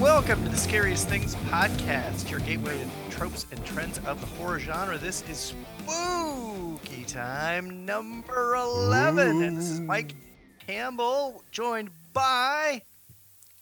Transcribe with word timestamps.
Welcome 0.00 0.42
to 0.44 0.48
the 0.50 0.56
Scariest 0.56 1.08
Things 1.08 1.34
podcast, 1.48 2.30
your 2.30 2.40
gateway 2.40 2.76
to 2.78 3.16
tropes 3.16 3.46
and 3.52 3.64
trends 3.64 3.98
of 4.06 4.20
the 4.20 4.26
horror 4.26 4.58
genre. 4.58 4.98
This 4.98 5.22
is 5.28 5.54
spooky 5.84 7.04
time 7.04 7.84
number 7.86 8.54
11. 8.56 9.42
And 9.44 9.56
this 9.56 9.70
is 9.70 9.80
Mike 9.80 10.14
Campbell, 10.66 11.42
joined 11.52 11.90
by 12.12 12.82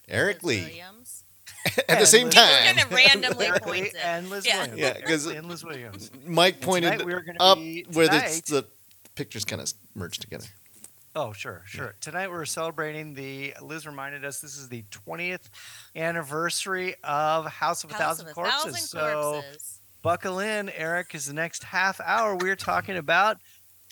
Eric 0.09 0.43
Liz 0.43 0.59
Lee 0.61 0.65
Williams. 0.69 1.25
at 1.89 1.99
the 2.01 2.07
same 2.07 2.27
Liz- 2.27 2.35
time. 2.35 2.65
Kind 2.75 2.81
of 2.81 2.91
randomly 2.93 3.47
Eric 3.47 3.67
Lee 3.67 3.73
points 3.81 3.95
it. 3.95 4.01
and 4.05 4.31
Liz 4.31 4.47
Yeah. 4.47 4.59
Williams. 4.59 4.81
Yeah, 4.81 4.87
Eric 4.89 5.05
'cause- 5.07 5.27
and 5.27 5.49
Liz 5.49 5.65
Williams. 5.65 6.11
Mike 6.27 6.61
pointed 6.61 6.93
tonight 6.93 7.07
we're 7.07 7.21
gonna 7.23 7.39
up 7.41 7.59
be- 7.59 7.85
where 7.93 8.07
the, 8.09 8.19
tonight- 8.19 8.43
the 8.47 8.65
pictures 9.15 9.45
kind 9.45 9.61
of 9.61 9.73
merged 9.95 10.23
together. 10.23 10.47
Oh, 11.15 11.35
sure, 11.35 11.63
sure. 11.67 11.95
Tonight 12.01 12.31
we're 12.31 12.47
celebrating 12.47 13.13
the, 13.13 13.53
Liz 13.61 13.87
reminded 13.87 14.25
us 14.25 14.41
this 14.41 14.57
is 14.57 14.71
the 14.71 14.83
20th 15.07 15.51
anniversary 15.95 16.95
of 17.05 17.45
House 17.47 17.85
of 17.85 17.91
a 17.91 17.95
House 17.95 18.01
Thousand 18.03 18.27
of 18.29 18.31
a 18.31 18.35
Corpses. 18.35 18.63
Thousand 18.63 18.75
so 18.79 19.33
Corpses. 19.43 19.81
buckle 20.01 20.39
in, 20.39 20.71
Eric, 20.71 21.09
because 21.09 21.27
the 21.27 21.35
next 21.35 21.65
half 21.65 22.01
hour 22.01 22.35
we're 22.37 22.57
talking 22.57 22.97
about 22.97 23.37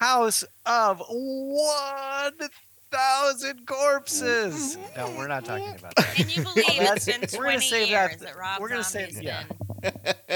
House 0.01 0.45
of 0.65 1.03
1,000 1.11 3.67
Corpses. 3.67 4.79
No, 4.97 5.13
we're 5.19 5.29
not 5.29 5.45
talking 5.45 5.75
about 5.79 5.95
that. 5.97 6.15
Can 6.15 6.31
you 6.31 6.43
believe 6.43 6.65
That's- 6.79 7.07
it's 7.07 7.33
been 7.33 7.39
we're 7.39 7.45
gonna 7.49 7.57
20 7.59 7.67
save 7.67 7.89
years 7.89 8.11
that- 8.13 8.21
that, 8.21 8.37
Rob 8.39 8.61
we're 8.63 8.69
gonna 8.71 8.83
Zombie's 8.83 9.17
save- 9.17 9.25
yeah. 9.25 9.43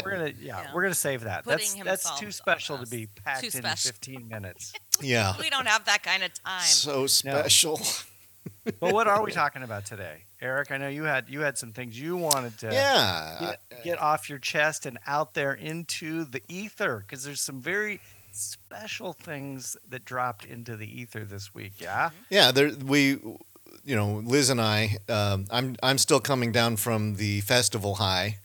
We're 0.04 0.10
gonna, 0.10 0.32
yeah, 0.38 0.62
Yeah. 0.62 0.74
we're 0.74 0.82
gonna 0.82 0.94
save 0.94 1.22
that. 1.24 1.44
That's 1.44 1.70
Putting 1.70 1.84
that's 1.84 2.02
himself 2.02 2.20
too 2.20 2.30
special 2.32 2.76
to 2.78 2.86
be 2.86 3.06
packed 3.06 3.40
Too 3.40 3.46
in 3.46 3.50
special. 3.52 3.88
15 3.92 4.28
minutes. 4.28 4.72
Yeah. 5.02 5.34
We 5.38 5.50
don't 5.50 5.66
have 5.68 5.84
that 5.86 6.02
kind 6.02 6.22
of 6.22 6.32
time. 6.42 6.62
So 6.62 7.06
special. 7.06 7.80
But 8.80 8.92
what 8.94 9.06
are 9.06 9.22
we 9.22 9.30
talking 9.30 9.62
about 9.62 9.84
today, 9.84 10.24
Eric? 10.40 10.70
I 10.70 10.78
know 10.78 10.88
you 10.88 11.04
had 11.04 11.28
you 11.28 11.40
had 11.40 11.58
some 11.58 11.72
things 11.72 11.98
you 12.00 12.16
wanted 12.16 12.58
to 12.60 12.72
Yeah. 12.72 13.36
get, 13.40 13.84
get 13.84 13.98
off 14.00 14.28
your 14.30 14.38
chest 14.38 14.86
and 14.86 14.98
out 15.06 15.34
there 15.34 15.52
into 15.52 16.24
the 16.24 16.42
ether 16.48 17.04
because 17.06 17.24
there's 17.24 17.40
some 17.42 17.60
very 17.60 18.00
special 18.32 19.12
things 19.12 19.76
that 19.88 20.04
dropped 20.04 20.44
into 20.46 20.76
the 20.76 20.86
ether 21.00 21.24
this 21.24 21.54
week. 21.54 21.74
Yeah. 21.78 22.10
Yeah, 22.30 22.52
there 22.52 22.70
we 22.84 23.18
you 23.84 23.96
know, 23.96 24.22
Liz 24.24 24.48
and 24.50 24.60
I 24.60 24.96
um, 25.10 25.44
I'm 25.50 25.76
I'm 25.82 25.98
still 25.98 26.20
coming 26.20 26.50
down 26.52 26.76
from 26.76 27.16
the 27.16 27.40
festival 27.42 27.96
high. 27.96 28.38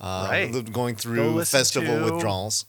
Uh, 0.00 0.28
Right. 0.30 0.72
going 0.72 0.96
through 0.96 1.42
festival 1.44 1.98
to- 1.98 2.04
withdrawals. 2.12 2.64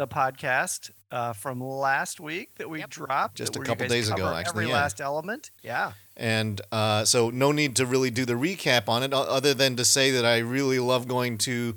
The 0.00 0.08
podcast 0.08 0.92
uh, 1.12 1.34
from 1.34 1.60
last 1.62 2.20
week 2.20 2.54
that 2.54 2.70
we 2.70 2.78
Yep. 2.78 2.88
dropped 2.88 3.36
Just 3.36 3.54
a 3.54 3.60
couple 3.60 3.86
days 3.86 4.08
ago, 4.08 4.28
actually, 4.34 4.62
Every 4.64 4.68
yeah. 4.68 4.80
last 4.80 4.98
element. 4.98 5.50
Yeah. 5.62 5.92
And 6.16 6.58
uh, 6.72 7.04
so, 7.04 7.28
no 7.28 7.52
need 7.52 7.76
to 7.76 7.84
really 7.84 8.08
do 8.10 8.24
the 8.24 8.32
recap 8.32 8.88
on 8.88 9.02
it, 9.02 9.12
other 9.12 9.52
than 9.52 9.76
to 9.76 9.84
say 9.84 10.10
that 10.12 10.24
I 10.24 10.38
really 10.38 10.78
love 10.78 11.06
going 11.06 11.36
to 11.38 11.76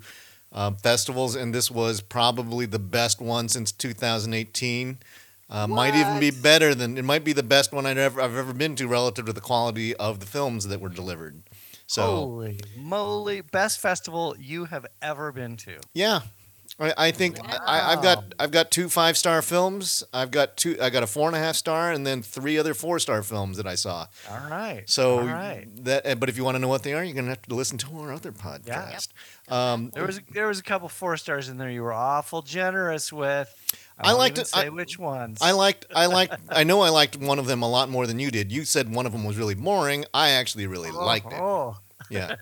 uh, 0.54 0.72
festivals, 0.72 1.36
and 1.36 1.54
this 1.54 1.70
was 1.70 2.00
probably 2.00 2.66
the 2.66 2.80
best 2.80 3.20
one 3.20 3.50
since 3.50 3.74
2018. 3.74 5.00
Uh, 5.50 5.68
might 5.68 5.94
even 5.94 6.18
be 6.22 6.32
better 6.32 6.74
than 6.74 6.98
it 6.98 7.04
might 7.04 7.26
be 7.26 7.34
the 7.34 7.44
best 7.44 7.74
one 7.74 7.86
I've 7.86 7.98
ever 7.98 8.22
I've 8.22 8.38
ever 8.38 8.54
been 8.54 8.78
to 8.78 8.88
relative 8.88 9.26
to 9.26 9.34
the 9.34 9.42
quality 9.42 9.94
of 9.98 10.22
the 10.22 10.26
films 10.26 10.68
that 10.70 10.80
were 10.80 10.88
delivered. 10.88 11.44
So 11.88 12.04
Holy 12.04 12.62
moly! 12.78 13.42
Best 13.42 13.82
festival 13.82 14.34
you 14.40 14.64
have 14.66 14.86
ever 15.02 15.34
been 15.34 15.58
to. 15.58 15.80
yeah, 15.94 16.22
I, 16.84 16.94
I 17.08 17.12
think 17.12 17.38
I, 17.44 17.94
I've 17.94 18.02
got 18.04 18.34
I've 18.40 18.52
got 18.52 18.72
two 18.72 18.90
five 18.90 19.18
star 19.18 19.42
films. 19.42 20.04
I've 20.14 20.32
got 20.32 20.58
two. 20.58 20.78
I 20.82 20.90
got 20.90 21.04
a 21.04 21.08
four 21.08 21.28
and 21.28 21.36
a 21.36 21.40
half 21.40 21.56
star, 21.56 21.92
and 21.92 22.06
then 22.06 22.22
three 22.22 22.58
other 22.58 22.74
four 22.74 23.00
star 23.00 23.24
films 23.24 23.58
that 23.58 23.68
I 23.68 23.76
saw. 23.76 24.08
All 24.30 24.50
right. 24.50 24.84
So 24.86 25.20
all 25.20 25.26
right. 25.26 25.68
that, 25.86 26.20
but 26.20 26.30
if 26.30 26.38
you 26.38 26.44
want 26.44 26.56
to 26.56 26.60
know 26.60 26.68
what 26.68 26.84
they 26.84 26.94
are, 26.94 27.04
you're 27.04 27.16
gonna 27.16 27.30
have 27.30 27.42
to 27.44 27.56
listen 27.56 27.78
to 27.80 28.00
our 28.00 28.12
other 28.14 28.32
podcast. 28.32 29.10
Um, 29.50 29.92
There 29.94 30.06
was 30.06 30.22
there 30.32 30.48
was 30.48 30.60
a 30.60 30.64
couple 30.64 30.90
four 30.90 31.18
stars 31.18 31.50
in 31.50 31.58
there 31.58 31.70
you 31.70 31.84
were 31.84 31.94
awful 31.94 32.42
generous 32.42 33.12
with. 33.12 33.54
I 34.00 34.08
won't 34.08 34.20
liked 34.20 34.38
even 34.38 34.46
Say 34.46 34.66
I- 34.66 34.70
which 34.70 34.98
ones. 34.98 35.38
I 35.40 35.52
liked, 35.52 35.86
I 35.96 36.08
liked, 36.08 36.36
I 36.50 36.64
know 36.64 36.82
I 36.82 36.90
liked 36.90 37.16
one 37.16 37.38
of 37.38 37.46
them 37.46 37.62
a 37.62 37.70
lot 37.70 37.90
more 37.90 38.08
than 38.08 38.18
you 38.18 38.32
did. 38.32 38.52
You 38.52 38.66
said 38.66 38.94
one 38.94 39.06
of 39.06 39.12
them 39.12 39.24
was 39.24 39.38
really 39.38 39.54
boring. 39.54 40.06
I 40.14 40.30
actually 40.32 40.66
really 40.66 40.90
liked 40.90 41.32
it. 41.32 41.40
Oh, 41.40 41.78
Yeah. 42.14 42.36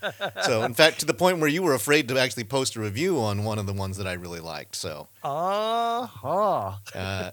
So 0.44 0.64
in 0.64 0.74
fact, 0.74 1.00
to 1.00 1.06
the 1.06 1.14
point 1.14 1.40
where 1.40 1.50
you 1.50 1.64
were 1.64 1.74
afraid 1.74 2.08
to 2.10 2.18
actually 2.18 2.44
post 2.44 2.76
a 2.76 2.80
review 2.80 3.20
on 3.20 3.44
one 3.44 3.60
of 3.60 3.66
the 3.66 3.74
ones 3.74 3.98
that 3.98 4.08
I 4.08 4.14
really 4.14 4.40
liked. 4.40 4.76
So, 4.76 5.08
oh. 5.24 6.78
uh, 6.96 7.32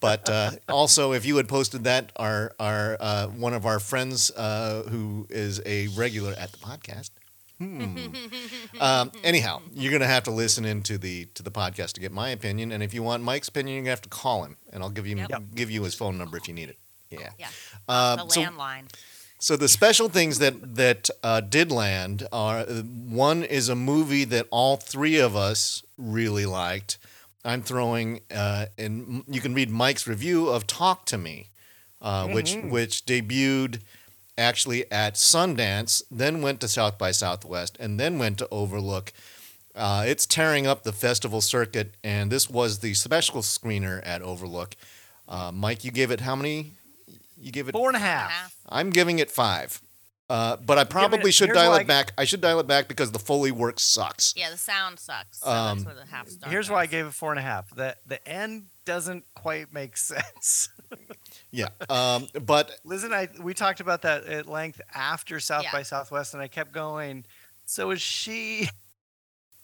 but 0.00 0.28
uh, 0.28 0.50
also 0.68 1.12
if 1.12 1.24
you 1.24 1.36
had 1.36 1.48
posted 1.48 1.84
that, 1.84 2.12
our 2.16 2.52
our 2.58 2.96
uh, 3.00 3.26
one 3.28 3.54
of 3.54 3.66
our 3.66 3.78
friends 3.78 4.30
uh, 4.32 4.82
who 4.88 5.26
is 5.30 5.60
a 5.64 5.88
regular 5.88 6.32
at 6.32 6.52
the 6.52 6.58
podcast. 6.58 7.10
Hmm. 7.58 8.14
um, 8.80 9.12
anyhow, 9.22 9.60
you're 9.74 9.92
gonna 9.92 10.06
have 10.06 10.24
to 10.24 10.30
listen 10.30 10.64
into 10.64 10.96
the 10.96 11.26
to 11.34 11.42
the 11.42 11.50
podcast 11.50 11.92
to 11.92 12.00
get 12.00 12.10
my 12.10 12.30
opinion, 12.30 12.72
and 12.72 12.82
if 12.82 12.94
you 12.94 13.02
want 13.02 13.22
Mike's 13.22 13.48
opinion, 13.48 13.74
you're 13.74 13.82
gonna 13.82 13.90
have 13.90 14.00
to 14.02 14.08
call 14.08 14.44
him, 14.44 14.56
and 14.72 14.82
I'll 14.82 14.88
give 14.88 15.06
you 15.06 15.16
Yep. 15.16 15.42
give 15.54 15.70
you 15.70 15.82
his 15.82 15.94
phone 15.94 16.16
number 16.16 16.38
if 16.38 16.48
you 16.48 16.54
need 16.54 16.70
it. 16.70 16.78
Yeah. 17.10 17.30
Yeah. 17.38 17.48
Uh, 17.88 18.16
the 18.16 18.28
so, 18.28 18.42
landline. 18.42 18.84
So 19.40 19.56
the 19.56 19.68
special 19.68 20.08
things 20.08 20.38
that 20.38 20.76
that 20.76 21.08
uh, 21.22 21.40
did 21.40 21.72
land 21.72 22.28
are 22.30 22.62
one 22.64 23.42
is 23.42 23.68
a 23.68 23.74
movie 23.74 24.24
that 24.24 24.46
all 24.50 24.76
three 24.76 25.18
of 25.18 25.34
us 25.34 25.82
really 25.96 26.46
liked. 26.46 26.98
I'm 27.42 27.62
throwing, 27.62 28.20
uh, 28.30 28.66
and 28.76 29.24
you 29.26 29.40
can 29.40 29.54
read 29.54 29.70
Mike's 29.70 30.06
review 30.06 30.48
of 30.48 30.66
Talk 30.66 31.06
to 31.06 31.16
Me, 31.18 31.48
uh, 32.02 32.28
which 32.28 32.54
which 32.56 33.06
debuted 33.06 33.80
actually 34.36 34.90
at 34.92 35.14
Sundance, 35.14 36.02
then 36.10 36.42
went 36.42 36.60
to 36.60 36.68
South 36.68 36.98
by 36.98 37.10
Southwest, 37.10 37.76
and 37.80 37.98
then 37.98 38.18
went 38.18 38.38
to 38.38 38.48
Overlook. 38.50 39.12
Uh, 39.74 40.04
it's 40.06 40.26
tearing 40.26 40.66
up 40.66 40.82
the 40.82 40.92
festival 40.92 41.40
circuit, 41.40 41.94
and 42.04 42.30
this 42.30 42.50
was 42.50 42.80
the 42.80 42.92
special 42.92 43.40
screener 43.40 44.02
at 44.04 44.20
Overlook. 44.20 44.76
Uh, 45.28 45.50
Mike, 45.52 45.84
you 45.84 45.90
gave 45.90 46.10
it 46.10 46.20
how 46.20 46.36
many? 46.36 46.72
You 47.40 47.50
give 47.52 47.68
it 47.68 47.72
Four 47.72 47.88
and 47.88 47.96
a 47.96 48.00
half. 48.00 48.30
Half. 48.30 48.56
I'm 48.68 48.90
giving 48.90 49.18
it 49.18 49.30
five. 49.30 49.80
Uh, 50.28 50.56
but 50.56 50.78
I 50.78 50.84
probably 50.84 51.30
it- 51.30 51.32
should 51.34 51.52
dial 51.52 51.74
it 51.74 51.80
I- 51.80 51.84
back. 51.84 52.12
I 52.16 52.24
should 52.24 52.40
dial 52.40 52.60
it 52.60 52.66
back 52.68 52.86
because 52.86 53.10
the 53.10 53.18
Foley 53.18 53.50
work 53.50 53.80
sucks. 53.80 54.32
Yeah, 54.36 54.50
the 54.50 54.56
sound 54.58 55.00
sucks. 55.00 55.40
So 55.40 55.50
Um, 55.50 55.80
that's 55.82 55.98
the 55.98 56.06
half 56.06 56.28
star. 56.28 56.48
Here's 56.50 56.70
why 56.70 56.82
I 56.82 56.86
gave 56.86 57.06
it 57.06 57.14
four 57.14 57.30
and 57.32 57.38
a 57.40 57.42
half. 57.42 57.68
The 57.74 57.96
the 58.06 58.26
end 58.28 58.66
doesn't 58.84 59.24
quite 59.34 59.72
make 59.72 59.96
sense. 60.12 60.68
Yeah. 61.50 61.70
Um, 61.88 62.28
but 62.42 62.70
Liz 62.84 63.02
and 63.02 63.12
I 63.14 63.28
we 63.40 63.54
talked 63.54 63.80
about 63.80 64.02
that 64.02 64.24
at 64.26 64.46
length 64.46 64.80
after 64.94 65.40
South 65.40 65.64
Yeah. 65.64 65.72
by 65.72 65.82
Southwest, 65.82 66.32
and 66.34 66.42
I 66.42 66.46
kept 66.48 66.70
going. 66.72 67.24
So 67.64 67.90
is 67.90 68.00
she? 68.02 68.68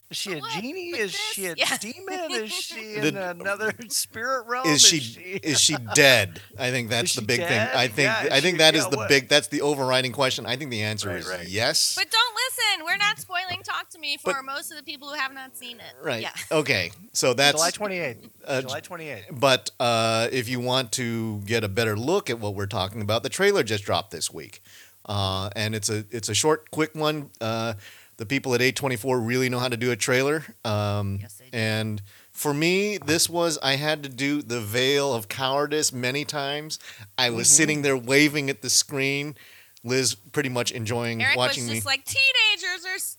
Is 0.08 0.16
she 0.18 0.34
a 0.34 0.38
What? 0.38 0.50
genie? 0.52 0.92
With 0.92 1.00
Is 1.00 1.14
she 1.14 1.46
a? 1.46 1.54
Yeah. 1.56 1.76
demon? 1.78 2.30
Is 2.30 2.52
she 2.52 2.94
in 2.94 3.14
The- 3.14 3.30
another 3.30 3.72
spirit 3.88 4.46
realm? 4.46 4.68
is 4.68 4.80
she 4.80 4.98
is 5.42 5.60
she 5.60 5.74
dead? 5.94 6.40
I 6.56 6.70
think 6.70 6.90
that's 6.90 7.14
the 7.14 7.22
big 7.22 7.40
dead? 7.40 7.48
thing. 7.70 7.78
I 7.80 7.88
think 7.88 8.06
Yeah, 8.06 8.28
I 8.36 8.40
think 8.40 8.54
she- 8.54 8.58
that 8.58 8.74
is 8.76 8.84
yeah, 8.84 8.90
the 8.90 8.96
what? 8.98 9.08
big 9.08 9.28
that's 9.28 9.48
the 9.48 9.62
overriding 9.62 10.12
question. 10.12 10.46
I 10.46 10.56
think 10.56 10.70
the 10.70 10.82
answer 10.82 11.08
Right, 11.08 11.18
is 11.18 11.28
right. 11.28 11.48
yes. 11.48 11.96
But 11.96 12.08
don't 12.10 12.34
listen. 12.34 12.84
We're 12.84 12.96
not 12.98 13.18
spoiling 13.18 13.62
Talk 13.64 13.90
to 13.90 13.98
Me 13.98 14.16
for 14.16 14.32
But- 14.34 14.44
most 14.44 14.70
of 14.70 14.76
the 14.76 14.84
people 14.84 15.08
who 15.08 15.14
have 15.16 15.34
not 15.34 15.56
seen 15.56 15.78
it. 15.78 15.94
right. 16.02 16.22
Yeah. 16.22 16.30
Okay. 16.52 16.92
So 17.12 17.34
that's 17.34 17.56
July 17.56 17.70
twenty 17.70 17.96
eighth? 17.98 18.28
uh, 18.46 18.60
July 18.62 18.80
twenty 18.80 19.08
eighth. 19.08 19.26
But 19.32 19.70
uh, 19.80 20.28
if 20.30 20.48
you 20.48 20.60
want 20.60 20.92
to 20.92 21.40
get 21.40 21.64
a 21.64 21.68
better 21.68 21.96
look 21.96 22.30
at 22.30 22.38
what 22.38 22.54
we're 22.54 22.66
talking 22.66 23.02
about, 23.02 23.24
the 23.24 23.28
trailer 23.28 23.64
just 23.64 23.82
dropped 23.84 24.12
this 24.12 24.32
week, 24.32 24.62
uh, 25.06 25.50
and 25.56 25.74
it's 25.74 25.88
a 25.90 26.04
it's 26.12 26.28
a 26.28 26.34
short, 26.34 26.70
quick 26.70 26.94
one. 26.94 27.30
Uh, 27.40 27.74
the 28.18 28.26
people 28.26 28.54
at 28.54 28.60
A24 28.60 29.24
really 29.26 29.48
know 29.48 29.58
how 29.58 29.68
to 29.68 29.76
do 29.76 29.90
a 29.90 29.96
trailer, 29.96 30.44
um, 30.64 31.18
Yes, 31.20 31.34
they 31.34 31.44
do. 31.50 31.56
and 31.56 32.02
for 32.32 32.52
me, 32.54 32.98
this 32.98 33.28
was 33.30 33.58
I 33.62 33.76
had 33.76 34.02
to 34.02 34.08
do 34.08 34.42
the 34.42 34.60
veil 34.60 35.14
of 35.14 35.28
cowardice 35.28 35.92
many 35.92 36.24
times. 36.24 36.78
I 37.18 37.30
was 37.30 37.46
Mm-hmm. 37.48 37.54
sitting 37.56 37.82
there 37.82 37.96
waving 37.96 38.50
at 38.50 38.62
the 38.62 38.70
screen. 38.70 39.36
Liz 39.84 40.16
pretty 40.16 40.48
much 40.48 40.72
enjoying 40.72 41.22
Eric 41.22 41.36
watching 41.36 41.62
was 41.64 41.70
me. 41.70 41.76
just 41.76 41.86
like, 41.86 42.04
teenagers 42.04 42.84
are 42.86 42.98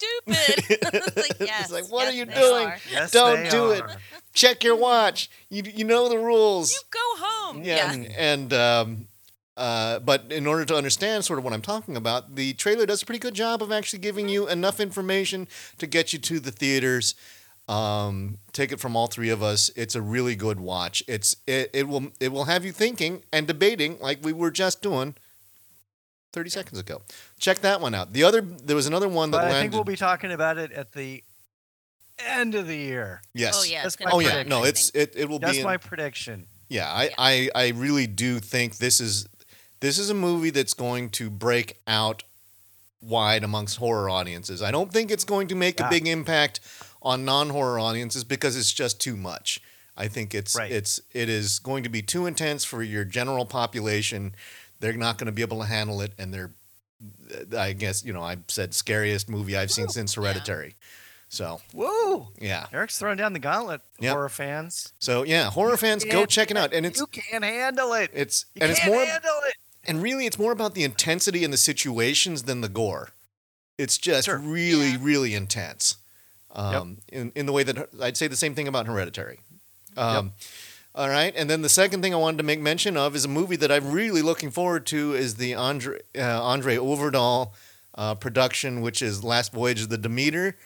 stupid. 0.59 0.81
I 0.85 0.97
like, 1.21 1.29
It's 1.31 1.39
yes, 1.39 1.71
like, 1.71 1.89
what 1.89 2.03
yes, 2.03 2.13
are 2.13 2.15
you 2.17 2.25
doing? 2.25 2.67
are. 2.67 2.77
Yes, 2.91 3.11
Don't 3.11 3.43
they 3.43 3.49
do 3.49 3.71
it. 3.71 3.83
Check 4.33 4.63
your 4.65 4.75
watch. 4.75 5.29
You 5.49 5.63
you 5.63 5.85
know 5.85 6.09
the 6.09 6.17
rules. 6.19 6.73
You 6.73 6.79
go 6.91 6.99
home. 7.25 7.63
Yeah, 7.63 7.93
and 8.17 8.51
um, 8.53 9.07
uh, 9.57 9.99
but 9.99 10.31
in 10.31 10.47
order 10.47 10.63
to 10.65 10.75
understand 10.75 11.25
sort 11.25 11.39
of 11.39 11.43
what 11.45 11.53
I'm 11.53 11.61
talking 11.61 11.97
about, 11.97 12.35
the 12.35 12.53
trailer 12.53 12.85
does 12.85 13.01
a 13.01 13.05
pretty 13.05 13.19
good 13.19 13.33
job 13.33 13.61
of 13.61 13.71
actually 13.71 13.99
giving 13.99 14.29
you 14.29 14.47
enough 14.47 14.79
information 14.79 15.47
to 15.79 15.87
get 15.87 16.13
you 16.13 16.19
to 16.19 16.39
the 16.39 16.51
theaters. 16.51 17.15
Um, 17.67 18.37
take 18.53 18.71
it 18.71 18.79
from 18.79 18.95
all 18.95 19.07
three 19.07 19.29
of 19.29 19.43
us. 19.43 19.69
It's 19.75 19.93
a 19.95 20.01
really 20.01 20.35
good 20.37 20.59
watch. 20.59 21.03
It's 21.07 21.35
it, 21.45 21.69
it 21.73 21.87
will 21.89 22.11
it 22.21 22.31
will 22.31 22.45
have 22.45 22.63
you 22.63 22.71
thinking 22.71 23.23
and 23.33 23.45
debating 23.45 23.97
like 23.99 24.19
we 24.23 24.31
were 24.31 24.51
just 24.51 24.81
doing. 24.81 25.15
30 26.33 26.49
seconds 26.49 26.79
ago. 26.79 27.01
Check 27.39 27.59
that 27.59 27.81
one 27.81 27.95
out. 27.95 28.13
The 28.13 28.23
other 28.23 28.41
there 28.41 28.75
was 28.75 28.85
another 28.85 29.07
one 29.09 29.31
that 29.31 29.37
But 29.37 29.45
I 29.45 29.49
landed 29.49 29.61
think 29.61 29.73
we'll 29.73 29.83
be 29.85 29.95
talking 29.95 30.31
about 30.31 30.57
it 30.57 30.71
at 30.71 30.91
the 30.93 31.23
end 32.19 32.53
of 32.53 32.67
the 32.67 32.75
year. 32.75 33.21
Yes. 33.33 33.59
Oh 33.59 33.63
yeah. 33.65 33.81
That's 33.83 33.99
my 33.99 34.11
Oh 34.11 34.19
be 34.19 34.25
yeah. 34.25 34.31
prediction. 34.31 34.49
No, 34.49 34.63
it's 34.63 34.89
it, 34.91 35.13
it 35.15 35.27
will 35.29 35.39
That's 35.39 35.53
be 35.53 35.59
in- 35.59 35.65
my 35.65 35.77
prediction. 35.77 36.45
Yeah, 36.69 36.91
I, 36.91 37.03
Yeah. 37.05 37.09
I, 37.17 37.49
I 37.55 37.67
really 37.69 38.07
do 38.07 38.39
think 38.39 38.75
this 38.77 38.99
is 38.99 39.25
this 39.79 39.97
is 39.99 40.09
a 40.09 40.13
movie 40.13 40.49
that's 40.49 40.73
going 40.73 41.09
to 41.11 41.29
break 41.29 41.77
out 41.87 42.23
wide 43.01 43.43
amongst 43.43 43.77
horror 43.77 44.09
audiences. 44.09 44.61
I 44.61 44.71
don't 44.71 44.91
think 44.91 45.11
it's 45.11 45.23
going 45.23 45.47
to 45.49 45.55
make 45.55 45.79
Yeah. 45.79 45.87
a 45.87 45.89
big 45.89 46.07
impact 46.07 46.59
on 47.01 47.23
non-horror 47.25 47.79
audiences 47.79 48.23
because 48.23 48.55
it's 48.57 48.71
just 48.73 48.99
too 48.99 49.15
much. 49.15 49.61
I 49.95 50.07
think 50.07 50.33
it's 50.35 50.55
Right. 50.55 50.71
it's 50.71 50.99
it 51.13 51.29
is 51.29 51.59
going 51.59 51.83
to 51.83 51.89
be 51.89 52.01
too 52.01 52.25
intense 52.25 52.63
for 52.65 52.81
your 52.83 53.03
general 53.05 53.45
population. 53.45 54.35
They're 54.79 54.93
not 54.93 55.17
going 55.17 55.25
to 55.27 55.31
be 55.31 55.41
able 55.41 55.59
to 55.61 55.65
handle 55.65 56.01
it, 56.01 56.13
and 56.19 56.31
they're, 56.33 56.51
I 57.57 57.73
guess 57.73 58.03
you 58.03 58.13
know, 58.13 58.21
I 58.21 58.37
said 58.47 58.73
scariest 58.73 59.27
movie 59.29 59.57
I've 59.57 59.71
seen 59.71 59.89
since 59.89 60.13
Hereditary. 60.15 60.75
So 61.29 61.61
Woo! 61.73 62.27
yeah, 62.39 62.67
Eric's 62.71 62.97
throwing 62.97 63.17
down 63.17 63.33
the 63.33 63.39
gauntlet, 63.39 63.81
Yep. 63.99 64.13
horror 64.13 64.29
fans. 64.29 64.93
so 64.99 65.23
yeah, 65.23 65.49
horror 65.49 65.75
fans 65.77 66.05
go 66.05 66.25
check 66.25 66.51
it 66.51 66.57
out, 66.57 66.73
and 66.73 66.85
it's 66.85 66.99
You 66.99 67.07
can't 67.07 67.43
handle 67.43 67.93
it. 67.93 68.11
it's 68.13 68.45
You 68.55 68.61
and 68.61 68.71
it's 68.71 68.79
can't 68.79 68.93
more 68.93 69.03
handle 69.05 69.39
it. 69.45 69.55
And 69.87 70.01
really 70.03 70.25
it's 70.25 70.37
more 70.37 70.51
about 70.51 70.73
the 70.75 70.83
intensity 70.83 71.43
and 71.43 71.53
the 71.53 71.57
situations 71.57 72.43
than 72.43 72.61
the 72.61 72.69
gore. 72.69 73.09
It's 73.77 73.97
just 73.97 74.25
Sure. 74.25 74.37
really 74.37 74.91
Yeah. 74.91 74.97
really 75.01 75.33
intense. 75.35 75.97
Um, 76.53 76.97
in, 77.09 77.31
in 77.35 77.45
the 77.45 77.51
way 77.51 77.61
that 77.63 77.89
i'd 78.01 78.17
say 78.17 78.27
the 78.27 78.35
same 78.35 78.55
thing 78.55 78.67
about 78.67 78.87
hereditary. 78.87 79.39
Um, 79.95 80.33
all 80.95 81.07
right 81.09 81.31
and 81.35 81.47
then 81.49 81.61
the 81.61 81.69
second 81.69 82.01
thing 82.01 82.13
i 82.13 82.17
wanted 82.17 82.37
to 82.37 82.43
make 82.43 82.59
mention 82.59 82.97
of 82.97 83.15
is 83.15 83.25
a 83.25 83.27
movie 83.27 83.57
that 83.57 83.71
i'm 83.71 83.91
really 83.91 84.23
looking 84.23 84.49
forward 84.49 84.85
to 84.87 85.13
is 85.13 85.35
the 85.35 85.53
andre, 85.53 85.99
uh, 86.17 86.41
andre 86.41 86.77
ovredal 86.77 87.51
uh, 87.95 88.15
production 88.15 88.81
which 88.81 89.01
is 89.03 89.23
last 89.23 89.51
voyage 89.53 89.81
of 89.83 89.89
the 89.89 89.97
demeter. 89.97 90.57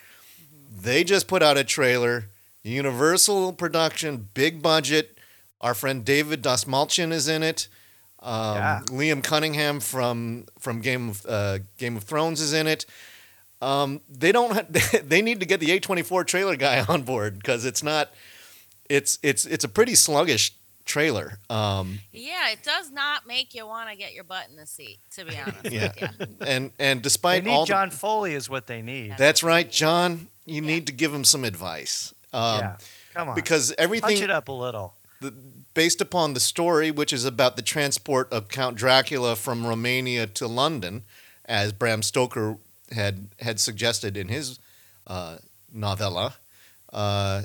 They 0.82 1.04
just 1.04 1.28
put 1.28 1.44
out 1.44 1.58
a 1.58 1.64
trailer 1.66 2.30
universal 2.64 3.52
production 3.52 4.30
big 4.34 4.62
budget. 4.62 5.18
Our 5.60 5.74
friend 5.74 6.06
david 6.06 6.42
dastmalchian 6.42 7.12
is 7.12 7.28
in 7.28 7.44
it 7.44 7.68
um, 8.22 8.56
Yeah. 8.56 8.82
Liam 8.88 9.24
Cunningham 9.24 9.80
from 9.80 10.46
from 10.60 10.82
Game 10.82 11.10
of 11.10 11.26
uh, 11.28 11.60
Game 11.78 11.98
of 11.98 12.04
Thrones 12.04 12.42
is 12.42 12.54
in 12.54 12.68
it. 12.68 12.86
Um, 13.62 14.02
they 14.10 14.32
don't. 14.32 14.52
Ha- 14.54 15.00
they 15.04 15.22
need 15.22 15.40
to 15.40 15.46
get 15.46 15.60
the 15.60 15.68
A24 15.80 16.26
trailer 16.26 16.56
guy 16.56 16.84
on 16.90 17.04
board 17.04 17.36
because 17.36 17.66
it's 17.66 17.84
not. 17.84 18.12
It's 18.90 19.20
it's 19.24 19.46
it's 19.46 19.64
a 19.64 19.70
pretty 19.70 19.96
sluggish 19.96 20.54
trailer. 20.84 21.38
Um, 21.50 22.00
Yeah, 22.12 22.50
it 22.52 22.64
does 22.64 22.92
not 22.92 23.26
make 23.28 23.54
you 23.54 23.66
want 23.68 23.90
to 23.90 23.96
get 23.96 24.14
your 24.14 24.24
butt 24.24 24.48
in 24.50 24.56
the 24.58 24.66
seat, 24.66 24.98
to 25.12 25.24
be 25.26 25.38
honest 25.38 25.64
yeah, 25.72 25.92
with 26.02 26.20
you. 26.20 26.28
and 26.46 26.72
and 26.80 27.00
They 27.00 27.04
despite 27.04 27.44
need 27.46 27.52
all, 27.52 27.66
the- 27.66 27.70
John 27.70 27.92
Foley 27.92 28.34
is 28.34 28.50
what 28.50 28.68
they 28.68 28.82
need. 28.82 29.14
that's 29.18 29.44
right, 29.44 29.70
John. 29.72 30.28
You 30.46 30.62
need 30.62 30.88
to 30.88 30.94
give 30.94 31.14
him 31.14 31.24
some 31.24 31.46
advice. 31.46 32.14
Um, 32.34 32.60
yeah. 32.60 32.78
Come 33.14 33.30
on. 33.30 33.36
Because 33.36 33.74
everything. 33.78 34.02
Punch 34.02 34.12
everything 34.14 34.24
it 34.24 34.32
up 34.32 34.48
a 34.50 34.52
little. 34.52 34.96
The, 35.22 35.32
based 35.74 36.02
upon 36.02 36.34
the 36.34 36.40
story, 36.40 36.92
which 36.92 37.14
is 37.14 37.24
about 37.24 37.56
the 37.56 37.62
transport 37.62 38.32
of 38.34 38.50
Count 38.50 38.76
Dracula 38.76 39.36
from 39.36 39.66
Romania 39.66 40.28
to 40.28 40.48
London, 40.48 41.04
as 41.46 41.72
Bram 41.72 42.02
Stoker 42.02 42.58
had 42.92 43.30
had 43.40 43.60
suggested 43.60 44.18
in 44.18 44.28
his 44.28 44.60
uh, 45.08 45.38
novella, 45.72 46.36
uh, 46.92 47.44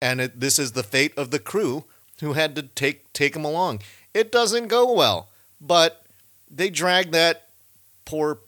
and 0.00 0.20
it, 0.20 0.38
this 0.40 0.58
is 0.58 0.72
the 0.72 0.82
fate 0.82 1.16
of 1.16 1.30
the 1.30 1.38
crew 1.38 1.84
who 2.20 2.34
had 2.34 2.54
to 2.56 2.62
take 2.62 3.12
take 3.12 3.34
him 3.34 3.44
along. 3.44 3.80
It 4.12 4.30
doesn't 4.30 4.68
go 4.68 4.92
well, 4.92 5.30
but 5.60 6.04
they 6.50 6.70
drag 6.70 7.10
that 7.12 7.48
poor 8.04 8.38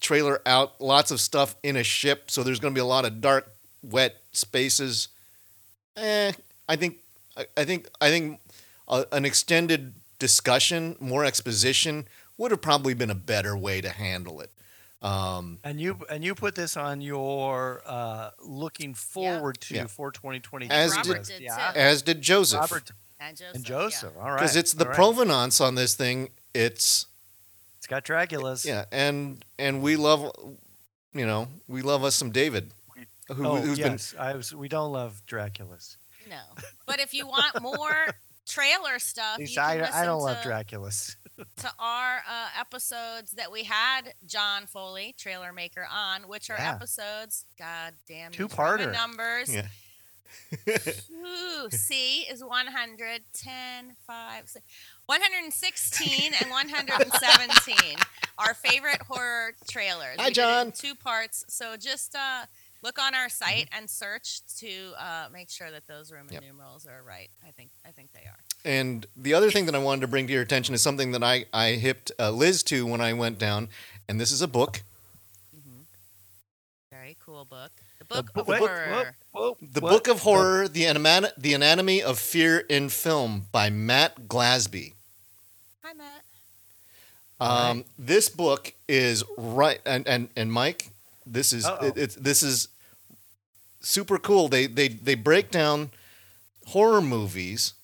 trailer 0.00 0.40
out. 0.46 0.80
Lots 0.80 1.10
of 1.10 1.20
stuff 1.20 1.56
in 1.62 1.76
a 1.76 1.84
ship, 1.84 2.30
so 2.30 2.42
there's 2.42 2.58
going 2.58 2.74
to 2.74 2.78
be 2.78 2.82
a 2.82 2.86
lot 2.86 3.04
of 3.04 3.20
dark, 3.20 3.52
wet 3.82 4.16
spaces. 4.32 5.08
Eh, 5.96 6.32
I 6.68 6.76
think 6.76 6.98
I, 7.38 7.46
I 7.56 7.64
think 7.64 7.88
I 8.00 8.10
think 8.10 8.40
a, 8.88 9.06
an 9.12 9.24
extended 9.24 9.94
discussion, 10.18 10.96
more 11.00 11.24
exposition, 11.24 12.06
would 12.36 12.50
have 12.50 12.60
probably 12.60 12.94
been 12.94 13.10
a 13.10 13.14
better 13.14 13.56
way 13.56 13.80
to 13.80 13.90
handle 13.90 14.40
it. 14.40 14.50
Um, 15.00 15.58
And 15.62 15.80
you 15.80 16.00
and 16.10 16.24
you 16.24 16.34
put 16.34 16.54
this 16.56 16.76
on 16.76 17.00
your 17.00 17.82
uh, 17.86 18.30
looking 18.44 18.94
forward 18.94 19.60
to 19.62 19.74
Yeah. 19.74 19.86
for 19.86 20.10
2020. 20.10 20.68
As 20.70 20.96
Robert 20.96 21.18
list, 21.18 21.30
did 21.30 21.42
yeah. 21.42 21.72
as 21.74 22.02
did 22.02 22.20
Joseph, 22.20 22.60
Robert 22.60 22.90
And 23.20 23.36
Joseph. 23.36 23.54
and 23.54 23.64
yeah. 23.64 23.68
Joseph. 23.78 24.12
All 24.18 24.30
right. 24.30 24.36
because 24.40 24.56
it's 24.56 24.72
the 24.72 24.84
all 24.84 24.88
right. 24.90 24.96
provenance 24.96 25.60
on 25.60 25.76
this 25.76 25.94
thing. 25.94 26.30
It's 26.52 27.06
It's 27.76 27.86
got 27.86 28.02
Dracula's. 28.02 28.64
yeah, 28.64 28.86
and 28.90 29.44
and 29.56 29.82
we 29.82 29.94
love, 29.94 30.32
you 31.14 31.26
know, 31.26 31.46
we 31.68 31.80
love 31.82 32.02
us 32.02 32.16
some 32.16 32.32
David, 32.32 32.72
who, 33.28 33.46
Oh 33.46 33.56
who's 33.60 33.78
been 33.78 33.92
yes, 33.92 34.14
I 34.18 34.34
was. 34.34 34.52
We 34.52 34.68
don't 34.68 34.90
love 34.90 35.22
Dracula's. 35.26 35.96
No. 36.28 36.40
But 36.86 37.00
if 37.00 37.12
you 37.14 37.26
want 37.26 37.60
more 37.62 38.08
trailer 38.46 38.98
stuff, 38.98 39.34
At 39.34 39.40
you 39.48 39.54
can 39.56 39.64
I, 39.64 39.76
listen 39.80 39.94
I 39.94 40.04
don't 40.04 40.18
to, 40.18 40.24
love 40.24 40.42
Dracula's. 40.42 41.16
to 41.58 41.70
our 41.78 42.16
uh, 42.28 42.48
episodes 42.58 43.32
that 43.32 43.52
we 43.52 43.64
had 43.64 44.12
John 44.26 44.66
Foley, 44.66 45.14
trailer 45.18 45.52
maker, 45.52 45.86
on, 45.90 46.22
which 46.28 46.50
are 46.50 46.56
Yeah. 46.58 46.74
episodes. 46.74 47.44
God 47.58 47.94
damn. 48.08 48.32
Two-parter. 48.32 48.78
Roman 48.78 48.92
numbers. 48.92 49.54
Yeah. 49.54 49.66
Ooh, 51.12 51.68
C 51.70 52.20
is 52.30 52.42
100, 52.44 53.22
10, 53.32 53.96
5, 54.06 54.48
6, 54.48 54.64
116, 55.06 56.32
and 56.40 56.50
117. 56.50 57.96
Our 58.38 58.54
favorite 58.54 59.00
horror 59.08 59.52
trailers. 59.70 60.16
Hi, 60.18 60.28
We 60.28 60.32
did 60.34 60.38
it 60.38 60.42
in 60.42 60.44
John. 60.66 60.72
two 60.72 60.94
parts. 60.94 61.44
So 61.48 61.76
just 61.76 62.14
uh, 62.14 62.44
look 62.82 62.98
on 62.98 63.14
our 63.14 63.28
site 63.28 63.66
Mm-hmm. 63.70 63.78
and 63.78 63.90
search 63.90 64.40
to 64.58 64.92
uh, 64.98 65.28
make 65.32 65.50
sure 65.50 65.70
that 65.70 65.86
those 65.86 66.12
Roman 66.12 66.32
Yep. 66.32 66.42
numerals 66.42 66.86
are 66.86 67.02
right. 67.02 67.30
I 67.46 67.50
think 67.52 67.70
I 67.86 67.90
think 67.90 68.12
they 68.12 68.20
are. 68.26 68.38
And 68.64 69.06
the 69.16 69.34
other 69.34 69.50
thing 69.50 69.66
that 69.66 69.74
I 69.74 69.78
wanted 69.78 70.00
to 70.02 70.08
bring 70.08 70.26
to 70.26 70.32
your 70.32 70.42
attention 70.42 70.74
is 70.74 70.82
something 70.82 71.12
that 71.12 71.22
I 71.22 71.46
I 71.52 71.72
hipped 71.72 72.12
uh, 72.18 72.30
Liz 72.30 72.62
to 72.64 72.86
when 72.86 73.00
I 73.00 73.12
went 73.14 73.38
down, 73.38 73.68
and 74.08 74.20
this 74.20 74.30
is 74.32 74.42
a 74.42 74.48
book. 74.48 74.82
Very 76.90 77.16
cool 77.24 77.44
book. 77.44 77.70
The 77.98 78.04
book 78.04 78.32
bu- 78.32 78.40
of 78.40 78.48
wait, 78.48 78.58
horror. 78.58 79.14
whoa, 79.32 79.40
whoa, 79.50 79.56
The 79.60 79.80
what? 79.80 79.90
Book 79.90 80.08
of 80.08 80.20
Horror: 80.20 80.68
the, 80.68 80.86
Anima- 80.86 81.32
the 81.36 81.54
Anatomy 81.54 82.02
of 82.02 82.18
Fear 82.18 82.60
in 82.60 82.88
Film 82.88 83.46
by 83.52 83.70
Matt 83.70 84.26
Glasby. 84.28 84.94
Hi, 85.84 85.92
Matt. 85.94 86.22
All 87.40 87.70
Um, 87.70 87.84
This 87.98 88.28
book 88.28 88.72
is 88.88 89.22
right, 89.36 89.80
and 89.84 90.06
and 90.08 90.28
and 90.36 90.52
Mike, 90.52 90.88
this 91.32 91.52
is 91.52 91.64
Uh-oh. 91.66 91.86
it, 91.86 91.96
it's 91.96 92.14
this 92.16 92.42
is 92.42 92.68
super 93.80 94.18
cool. 94.18 94.48
They 94.48 94.66
they 94.66 94.88
they 94.88 95.14
break 95.14 95.50
down 95.50 95.90
horror 96.66 97.00
movies 97.00 97.74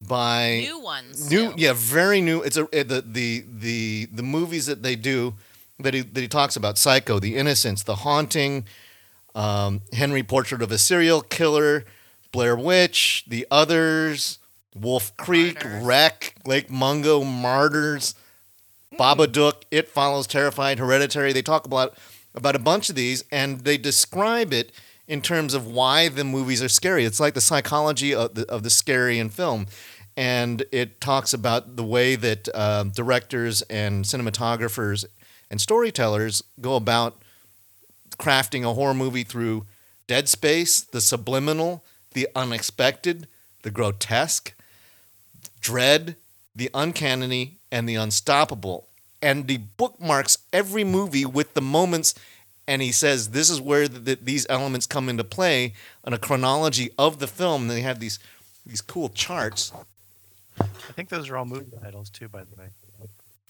by 0.00 0.60
New 0.66 0.80
ones. 0.80 1.30
new 1.30 1.50
too. 1.52 1.54
yeah 1.56 1.72
very 1.74 2.20
new 2.20 2.42
it's 2.42 2.56
a 2.58 2.64
the 2.72 3.02
the 3.06 3.44
the 3.48 4.06
the 4.12 4.22
movies 4.22 4.66
that 4.66 4.82
they 4.82 4.96
do 4.96 5.34
that 5.78 5.94
he 5.94 6.00
that 6.00 6.20
he 6.20 6.28
talks 6.28 6.56
about 6.56 6.76
psycho 6.76 7.18
the 7.18 7.36
innocents 7.36 7.84
the 7.84 7.94
haunting 7.96 8.66
um, 9.34 9.80
henry 9.92 10.22
portrait 10.22 10.60
of 10.62 10.70
a 10.70 10.76
serial 10.78 11.22
killer 11.22 11.84
blair 12.32 12.54
witch 12.56 13.24
the 13.28 13.46
others 13.50 14.38
wolf 14.74 15.16
creek 15.16 15.64
Martyrs. 15.64 15.84
wreck 15.84 16.34
lake 16.44 16.70
mungo 16.70 17.24
martyrs 17.24 18.14
babadook 18.98 19.62
it 19.70 19.88
follows 19.88 20.26
terrified 20.26 20.78
hereditary 20.78 21.32
they 21.32 21.40
talk 21.42 21.64
about 21.64 21.96
about 22.34 22.56
a 22.56 22.58
bunch 22.60 22.88
of 22.88 22.96
these 22.96 23.24
and 23.30 23.60
they 23.60 23.76
describe 23.76 24.52
it 24.52 24.72
in 25.06 25.20
terms 25.20 25.54
of 25.54 25.66
why 25.66 26.08
the 26.08 26.24
movies 26.24 26.62
are 26.62 26.68
scary 26.68 27.04
it's 27.04 27.20
like 27.20 27.34
the 27.34 27.40
psychology 27.40 28.14
of 28.14 28.34
the, 28.34 28.46
of 28.50 28.62
the 28.62 28.70
scary 28.70 29.18
in 29.18 29.28
film 29.28 29.66
and 30.16 30.64
it 30.70 31.00
talks 31.00 31.32
about 31.32 31.76
the 31.76 31.84
way 31.84 32.14
that 32.16 32.48
um, 32.54 32.90
directors 32.90 33.62
and 33.62 34.04
cinematographers 34.04 35.04
and 35.50 35.60
storytellers 35.60 36.42
go 36.60 36.76
about 36.76 37.22
crafting 38.18 38.64
a 38.64 38.74
horror 38.74 38.94
movie 38.94 39.24
through 39.24 39.66
dead 40.06 40.28
space, 40.28 40.80
the 40.80 41.00
subliminal, 41.00 41.84
the 42.12 42.28
unexpected, 42.36 43.26
the 43.62 43.70
grotesque, 43.70 44.54
dread, 45.60 46.16
the 46.54 46.70
uncanny, 46.74 47.58
and 47.72 47.88
the 47.88 47.94
unstoppable. 47.94 48.86
And 49.24 49.48
he 49.48 49.56
bookmarks 49.56 50.36
every 50.52 50.84
movie 50.84 51.24
with 51.24 51.54
the 51.54 51.62
moments, 51.62 52.14
and 52.68 52.82
he 52.82 52.92
says 52.92 53.30
this 53.30 53.48
is 53.48 53.58
where 53.60 53.88
the, 53.88 54.18
these 54.20 54.46
elements 54.50 54.86
come 54.86 55.08
into 55.08 55.24
play 55.24 55.72
on 56.04 56.12
a 56.12 56.18
chronology 56.18 56.90
of 56.98 57.18
the 57.20 57.26
film. 57.26 57.62
and 57.62 57.70
They 57.70 57.80
have 57.80 58.00
these 58.00 58.18
these 58.66 58.82
cool 58.82 59.08
charts. 59.08 59.72
I 60.60 60.92
think 60.94 61.08
those 61.08 61.30
are 61.30 61.36
all 61.38 61.46
movie 61.46 61.70
titles 61.82 62.10
too, 62.10 62.28
by 62.28 62.42
the 62.44 62.54
way. 62.60 62.68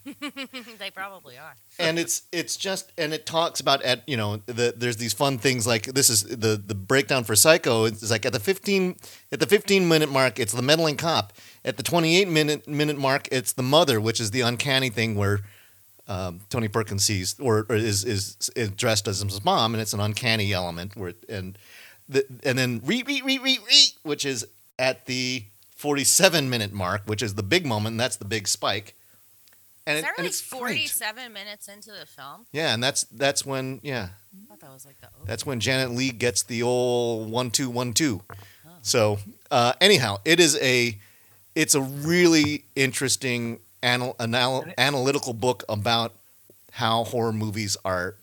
they 0.79 0.91
probably 0.91 1.39
are. 1.39 1.57
and 1.79 1.99
it's 1.99 2.23
it's 2.31 2.57
just 2.57 2.93
and 2.99 3.15
it 3.15 3.25
talks 3.25 3.59
about 3.59 3.83
at 3.83 4.07
you 4.07 4.19
know 4.19 4.37
the 4.47 4.75
there's 4.77 4.99
these 4.99 5.15
fun 5.15 5.39
things 5.39 5.67
like 5.67 5.87
this 5.87 6.11
is 6.11 6.25
the 6.25 6.63
the 6.63 6.75
breakdown 6.75 7.25
for 7.25 7.35
Psycho 7.35 7.85
it's 7.87 8.11
like 8.11 8.27
at 8.27 8.35
the 8.35 8.39
15 8.39 8.97
at 9.33 9.41
the 9.41 9.47
15 9.47 9.89
minute 9.89 10.11
mark 10.11 10.39
it's 10.39 10.53
the 10.53 10.61
meddling 10.61 10.99
cop 10.99 11.33
at 11.65 11.79
the 11.79 11.83
28 11.83 12.29
minute 12.29 12.69
minute 12.69 12.99
mark 12.99 13.29
it's 13.33 13.53
the 13.55 13.63
mother 13.63 13.99
which 13.99 14.21
is 14.21 14.31
the 14.31 14.43
uncanny 14.43 14.91
thing 14.91 15.15
where 15.15 15.41
um, 16.09 16.41
Tony 16.51 16.69
Perkins 16.69 17.05
sees 17.05 17.39
or, 17.41 17.67
or 17.69 17.77
is, 17.77 18.05
is 18.05 18.51
is 18.55 18.71
dressed 18.71 19.09
as 19.09 19.21
his 19.21 19.45
mom 19.45 19.75
and 19.75 19.81
it's 19.81 19.93
an 19.93 20.01
uncanny 20.01 20.53
element 20.53 20.97
where 20.97 21.15
and 21.29 21.57
the 22.09 22.25
and 22.45 22.59
then 22.59 22.81
re 22.85 23.03
re 23.07 23.23
re 23.23 23.39
re 23.39 23.59
re 23.67 23.87
which 24.03 24.27
is 24.27 24.47
at 24.79 25.07
the 25.07 25.45
47 25.77 26.51
minute 26.51 26.73
mark 26.73 27.03
which 27.07 27.23
is 27.23 27.35
the 27.35 27.43
big 27.43 27.65
moment 27.65 27.95
and 27.95 28.01
that's 28.01 28.17
the 28.17 28.25
big 28.25 28.47
spike 28.47 28.95
and, 29.87 29.99
Is 29.99 30.03
it, 30.03 30.07
that 30.07 30.09
and 30.17 30.19
really 30.19 30.29
it's 30.29 30.51
great. 30.51 30.91
47 30.91 31.33
minutes 31.33 31.69
into 31.69 31.91
the 31.91 32.07
film? 32.07 32.47
Yeah, 32.53 32.73
and 32.73 32.83
that's 32.83 33.03
that's 33.05 33.45
when 33.45 33.81
yeah, 33.83 34.09
I 34.33 34.49
thought 34.49 34.61
that 34.61 34.73
was 34.73 34.87
like 34.87 34.99
the 35.01 35.09
that's 35.27 35.45
when 35.45 35.61
Janet 35.61 35.91
Leigh 35.91 36.11
gets 36.11 36.43
the 36.43 36.63
old 36.63 37.31
one 37.31 37.51
two 37.51 37.69
one 37.69 37.93
two. 37.93 38.23
Oh. 38.31 38.71
So 38.81 39.19
uh, 39.51 39.75
anyhow, 39.83 40.19
it 40.25 40.41
is 40.41 40.59
a 40.63 40.99
it's 41.55 41.75
a 41.75 41.83
really 41.83 42.65
interesting 42.75 43.61
anal, 43.85 44.17
anal, 44.21 44.65
analytical 44.79 45.33
book 45.33 45.63
about 45.69 46.15
how 46.73 47.05
horror 47.05 47.33
movies 47.33 47.77
are. 47.85 48.17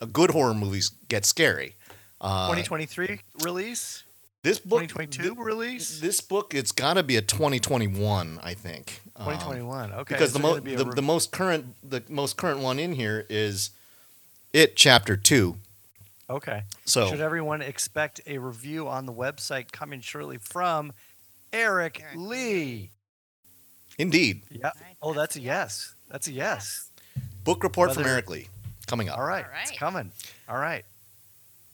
Uh, 0.00 0.06
good 0.06 0.30
horror 0.30 0.54
movies 0.54 0.90
get 1.08 1.24
scary. 1.24 1.74
Uh, 2.20 2.46
2023 2.46 3.20
release. 3.44 4.04
this 4.42 4.58
book, 4.58 4.82
2022 4.82 5.34
release. 5.42 6.00
This 6.00 6.20
book, 6.20 6.54
it's 6.54 6.72
got 6.72 6.94
to 6.94 7.02
be 7.02 7.16
a 7.16 7.22
2021, 7.22 8.40
I 8.42 8.54
think. 8.54 9.00
Um, 9.16 9.26
2021. 9.26 9.92
Okay. 9.92 10.14
because 10.14 10.32
so 10.32 10.38
the, 10.38 10.42
gonna 10.42 10.54
mo- 10.54 10.60
be 10.60 10.74
the, 10.74 10.86
re- 10.86 10.92
the 10.96 11.02
most 11.02 11.30
current 11.32 11.74
the 11.82 12.02
most 12.08 12.36
current 12.36 12.60
one 12.60 12.78
in 12.78 12.92
here 12.94 13.26
is 13.28 13.70
it 14.52 14.76
chapter 14.76 15.16
two. 15.16 15.56
okay. 16.30 16.62
So 16.84 17.08
Should 17.08 17.20
everyone 17.20 17.62
expect 17.62 18.20
a 18.26 18.38
review 18.38 18.88
on 18.88 19.06
the 19.06 19.12
website 19.12 19.70
coming 19.72 20.00
shortly 20.00 20.38
from 20.38 20.92
Eric, 21.52 22.00
Eric 22.02 22.16
Lee? 22.16 22.90
Indeed, 24.02 24.42
Yeah. 24.50 24.66
Right, 24.66 24.96
Oh, 25.02 25.12
that's 25.14 25.34
that's 25.34 25.36
a 25.36 25.38
a 25.40 25.42
yes. 25.42 25.94
That's 26.08 26.28
a 26.28 26.32
yes. 26.32 26.90
book 27.44 27.62
report 27.64 27.94
from 27.94 28.04
Eric 28.04 28.28
Lee 28.30 28.48
coming 28.86 29.08
up. 29.08 29.18
All 29.18 29.24
right. 29.24 29.44
All 29.44 29.50
It's 29.62 29.78
coming. 29.78 30.12
All 30.48 30.58
right. 30.58 30.84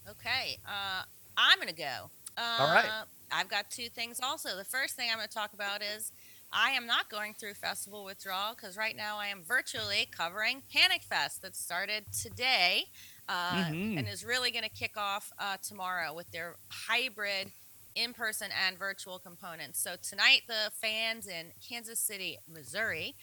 Okay, 0.08 0.58
uh, 0.66 1.02
I'm 1.36 1.58
gonna 1.58 1.72
go. 1.72 2.10
Uh, 2.36 2.56
All 2.60 2.72
right. 2.74 2.88
I've 3.30 3.48
got 3.48 3.70
two 3.70 3.88
things 3.90 4.20
also. 4.22 4.56
The 4.56 4.64
first 4.64 4.96
thing 4.96 5.10
I'm 5.10 5.16
gonna 5.16 5.28
talk 5.28 5.52
about 5.52 5.82
is 5.82 6.12
I 6.50 6.70
am 6.70 6.86
not 6.86 7.10
going 7.10 7.34
through 7.34 7.54
festival 7.54 8.04
withdrawal 8.04 8.54
because 8.54 8.76
right 8.78 8.96
now 8.96 9.18
I 9.18 9.26
am 9.26 9.42
virtually 9.46 10.08
covering 10.10 10.62
Panic 10.72 11.02
Fest 11.02 11.42
that 11.42 11.54
started 11.56 12.04
today 12.12 12.84
uh, 13.28 13.64
Mhm. 13.66 13.98
and 13.98 14.08
is 14.08 14.24
really 14.24 14.50
gonna 14.50 14.70
kick 14.70 14.96
off 14.96 15.30
uh, 15.38 15.58
tomorrow 15.62 16.14
with 16.14 16.30
their 16.30 16.56
hybrid 16.70 17.52
in-person 17.94 18.50
and 18.66 18.78
virtual 18.78 19.18
components. 19.18 19.80
So 19.80 19.96
tonight 20.02 20.42
the 20.46 20.70
fans 20.80 21.26
in 21.26 21.52
Kansas 21.66 21.98
City, 22.00 22.38
Missouri 22.52 23.14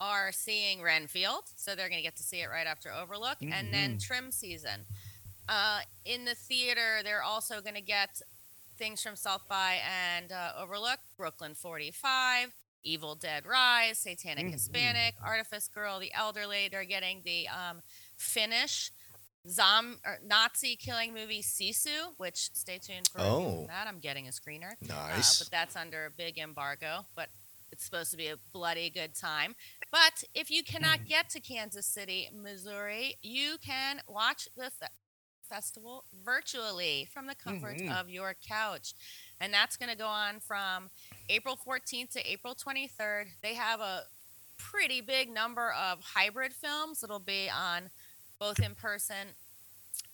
are 0.00 0.32
seeing 0.32 0.82
Renfield, 0.82 1.44
so 1.56 1.74
they're 1.74 1.88
going 1.88 2.00
to 2.00 2.04
get 2.04 2.16
to 2.16 2.22
see 2.22 2.40
it 2.40 2.48
right 2.50 2.66
after 2.66 2.92
Overlook, 2.92 3.38
and 3.40 3.72
then 3.72 3.98
Trim 3.98 4.30
Season. 4.32 4.86
Uh, 5.48 5.80
in 6.04 6.24
the 6.24 6.34
theater, 6.34 7.00
they're 7.04 7.22
also 7.22 7.60
going 7.60 7.74
to 7.76 7.80
get 7.80 8.20
things 8.76 9.00
from 9.02 9.14
South 9.14 9.42
by 9.48 9.76
and 10.16 10.32
uh, 10.32 10.52
Overlook, 10.60 10.98
Brooklyn 11.16 11.54
45, 11.54 12.52
Evil 12.82 13.14
Dead 13.14 13.46
Rise, 13.46 13.98
Satanic 13.98 14.46
Mhm. 14.46 14.52
Hispanic, 14.52 15.14
Artifice 15.22 15.68
Girl, 15.68 16.00
The 16.00 16.12
Elderly. 16.12 16.68
They're 16.68 16.84
getting 16.84 17.22
the 17.24 17.46
um, 17.48 17.82
Finnish 18.16 18.90
zom- 19.48 20.00
or 20.04 20.18
Nazi 20.24 20.76
killing 20.76 21.12
movie 21.14 21.42
Sisu, 21.42 22.14
which 22.16 22.50
stay 22.54 22.78
tuned 22.78 23.08
for 23.08 23.20
Oh. 23.20 23.66
that. 23.68 23.86
I'm 23.86 23.98
getting 24.00 24.26
a 24.28 24.30
screener. 24.30 24.72
Uh, 24.82 24.86
Nice. 24.86 25.38
but 25.38 25.50
that's 25.50 25.76
under 25.76 26.06
a 26.06 26.10
big 26.10 26.38
embargo. 26.38 27.06
But 27.14 27.30
it's 27.70 27.84
supposed 27.84 28.10
to 28.12 28.16
be 28.16 28.28
a 28.28 28.36
bloody 28.52 28.88
good 28.90 29.14
time. 29.14 29.56
But 29.90 30.24
if 30.34 30.50
you 30.50 30.62
cannot 30.62 31.06
get 31.06 31.28
to 31.30 31.40
Kansas 31.40 31.86
City, 31.86 32.28
Missouri, 32.32 33.16
you 33.22 33.58
can 33.58 34.00
watch 34.06 34.48
the 34.56 34.70
fe- 34.70 34.86
festival 35.48 36.04
virtually 36.12 37.04
from 37.12 37.26
the 37.26 37.34
comfort 37.34 37.78
Mhm. 37.78 37.94
of 37.94 38.08
your 38.08 38.34
couch. 38.34 38.94
And 39.40 39.52
that's 39.52 39.76
going 39.76 39.90
to 39.90 39.96
go 39.96 40.06
on 40.06 40.40
from 40.40 40.90
April 41.28 41.56
14th 41.56 42.10
to 42.12 42.30
April 42.30 42.54
23rd. 42.54 43.32
They 43.42 43.54
have 43.54 43.80
a 43.80 44.08
pretty 44.56 45.00
big 45.00 45.28
number 45.28 45.72
of 45.72 46.00
hybrid 46.00 46.54
films 46.54 47.00
that'll 47.00 47.18
be 47.18 47.50
on 47.50 47.90
both 48.44 48.60
in 48.60 48.74
person 48.74 49.28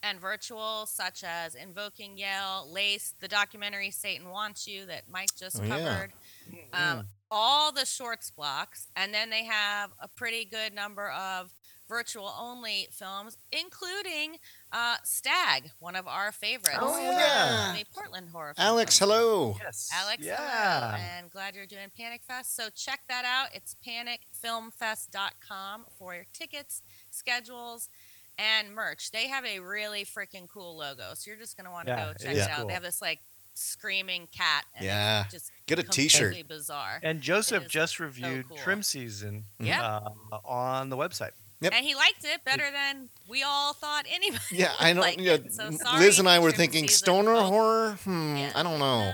and 0.03 0.19
virtual, 0.19 0.85
such 0.87 1.23
as 1.23 1.53
Invoking 1.55 2.17
Yell, 2.17 2.67
Lace, 2.71 3.13
the 3.19 3.27
documentary 3.27 3.91
Satan 3.91 4.29
Wants 4.29 4.67
You 4.67 4.85
that 4.87 5.03
Mike 5.11 5.29
just 5.37 5.57
Oh, 5.61 5.67
covered, 5.67 6.11
Mm-hmm. 6.49 6.73
um, 6.99 7.05
all 7.29 7.71
the 7.71 7.85
shorts 7.85 8.31
blocks, 8.31 8.87
and 8.95 9.13
then 9.13 9.29
they 9.29 9.43
have 9.45 9.91
a 9.99 10.07
pretty 10.07 10.43
good 10.45 10.73
number 10.73 11.09
of 11.11 11.53
virtual 11.87 12.33
only 12.39 12.87
films, 12.91 13.37
including 13.51 14.37
uh, 14.71 14.95
Stag, 15.03 15.69
one 15.79 15.95
of 15.97 16.07
our 16.07 16.31
favorites. 16.31 16.77
Oh, 16.81 16.93
from 16.93 17.03
yeah. 17.03 17.75
the 17.77 17.83
Portland 17.93 18.29
horror. 18.31 18.53
Film 18.55 18.65
Alex, 18.67 18.97
hello. 18.97 19.57
Yes. 19.61 19.89
Alex, 19.93 20.25
hello, 20.25 20.95
and 20.97 21.29
glad 21.29 21.53
you're 21.55 21.65
doing 21.65 21.91
Panic 21.97 22.21
Fest. 22.23 22.55
So 22.55 22.69
check 22.73 23.01
that 23.09 23.25
out. 23.25 23.49
It's 23.53 23.75
panicfilmfest.com 23.85 25.85
for 25.97 26.15
your 26.15 26.25
tickets, 26.33 26.81
schedules, 27.09 27.89
and 28.37 28.73
merch. 28.73 29.11
They 29.11 29.27
have 29.27 29.45
a 29.45 29.59
really 29.59 30.05
freaking 30.05 30.47
cool 30.49 30.77
logo, 30.77 31.13
so 31.15 31.29
you're 31.29 31.39
just 31.39 31.57
gonna 31.57 31.71
want 31.71 31.87
to 31.87 31.93
Yeah, 31.93 32.05
go 32.07 32.13
check 32.13 32.31
is 32.33 32.37
it 32.45 32.49
out. 32.49 32.57
cool. 32.59 32.67
They 32.67 32.73
have 32.73 32.83
this 32.83 33.01
like 33.01 33.19
screaming 33.53 34.27
cat. 34.31 34.65
And 34.75 34.85
Yeah. 34.85 35.25
just 35.29 35.51
Get 35.67 35.77
a 35.79 35.83
T-shirt. 35.83 36.47
bizarre. 36.47 36.99
And 37.03 37.21
Joseph 37.21 37.67
just 37.67 37.99
reviewed 37.99 38.47
cool. 38.47 38.57
Trim 38.57 38.81
Season 38.81 39.45
Yeah. 39.59 39.85
uh, 40.31 40.37
on 40.45 40.89
the 40.89 40.97
website. 40.97 41.31
Yep. 41.59 41.73
And 41.75 41.85
he 41.85 41.93
liked 41.93 42.23
it 42.25 42.43
better 42.43 42.71
than 42.71 43.09
we 43.27 43.43
all 43.43 43.73
thought 43.73 44.05
anybody. 44.09 44.41
Yeah, 44.51 44.73
I 44.79 44.93
know. 44.93 45.01
liked 45.01 45.19
yeah, 45.19 45.33
it. 45.33 45.53
So 45.53 45.69
sorry, 45.71 45.99
Liz 45.99 46.17
and 46.17 46.27
I 46.27 46.39
were 46.39 46.51
thinking 46.51 46.87
Season 46.87 46.97
stoner 47.05 47.35
folks. 47.35 47.49
horror. 47.49 47.91
Hmm, 48.03 48.35
Yeah, 48.37 48.51
I 48.55 48.63
don't 48.63 48.79
know. 48.79 49.13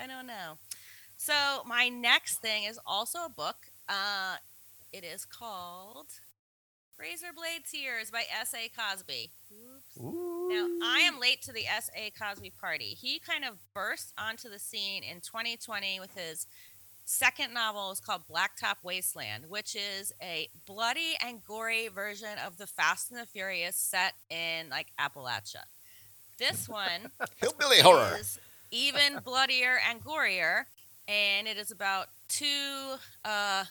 I 0.00 0.06
don't 0.06 0.26
know. 0.26 0.56
So 1.18 1.62
my 1.66 1.88
next 1.88 2.36
thing 2.38 2.64
is 2.64 2.78
also 2.86 3.24
a 3.24 3.28
book. 3.28 3.56
Uh, 3.88 4.36
it 4.92 5.04
is 5.04 5.24
called 5.26 6.06
Razor 6.98 7.32
Blade 7.34 7.62
Tears 7.70 8.10
by 8.10 8.22
S. 8.40 8.54
A. 8.54 8.68
Cosby. 8.68 9.30
Oops. 9.52 9.98
Ooh. 10.00 10.48
Now 10.50 10.66
I 10.86 11.00
am 11.00 11.18
late 11.18 11.42
to 11.42 11.52
the 11.52 11.66
S. 11.66 11.90
A. 11.96 12.10
Cosby 12.10 12.52
party. 12.60 12.96
He 13.00 13.18
kind 13.18 13.44
of 13.44 13.54
burst 13.74 14.12
onto 14.16 14.48
the 14.48 14.58
scene 14.58 15.02
in 15.02 15.16
2020 15.20 15.98
with 16.00 16.14
his 16.14 16.46
second 17.04 17.52
novel 17.52 17.90
is 17.90 18.00
called 18.00 18.22
Blacktop 18.30 18.76
Wasteland, 18.82 19.46
which 19.48 19.74
is 19.76 20.12
a 20.22 20.48
bloody 20.66 21.14
and 21.24 21.44
gory 21.44 21.88
version 21.88 22.38
of 22.46 22.56
the 22.58 22.66
Fast 22.66 23.10
and 23.10 23.20
the 23.20 23.26
Furious 23.26 23.76
set 23.76 24.14
in 24.30 24.68
like 24.70 24.88
Appalachia. 24.98 25.64
This 26.38 26.68
one 26.68 27.10
Hillbilly 27.36 27.80
horror. 27.80 28.16
is 28.18 28.38
even 28.70 29.18
bloodier 29.24 29.78
and 29.88 30.02
gorier, 30.02 30.64
and 31.08 31.46
it 31.48 31.58
is 31.58 31.70
about 31.70 32.06
two 32.28 32.94
uh, 33.24 33.64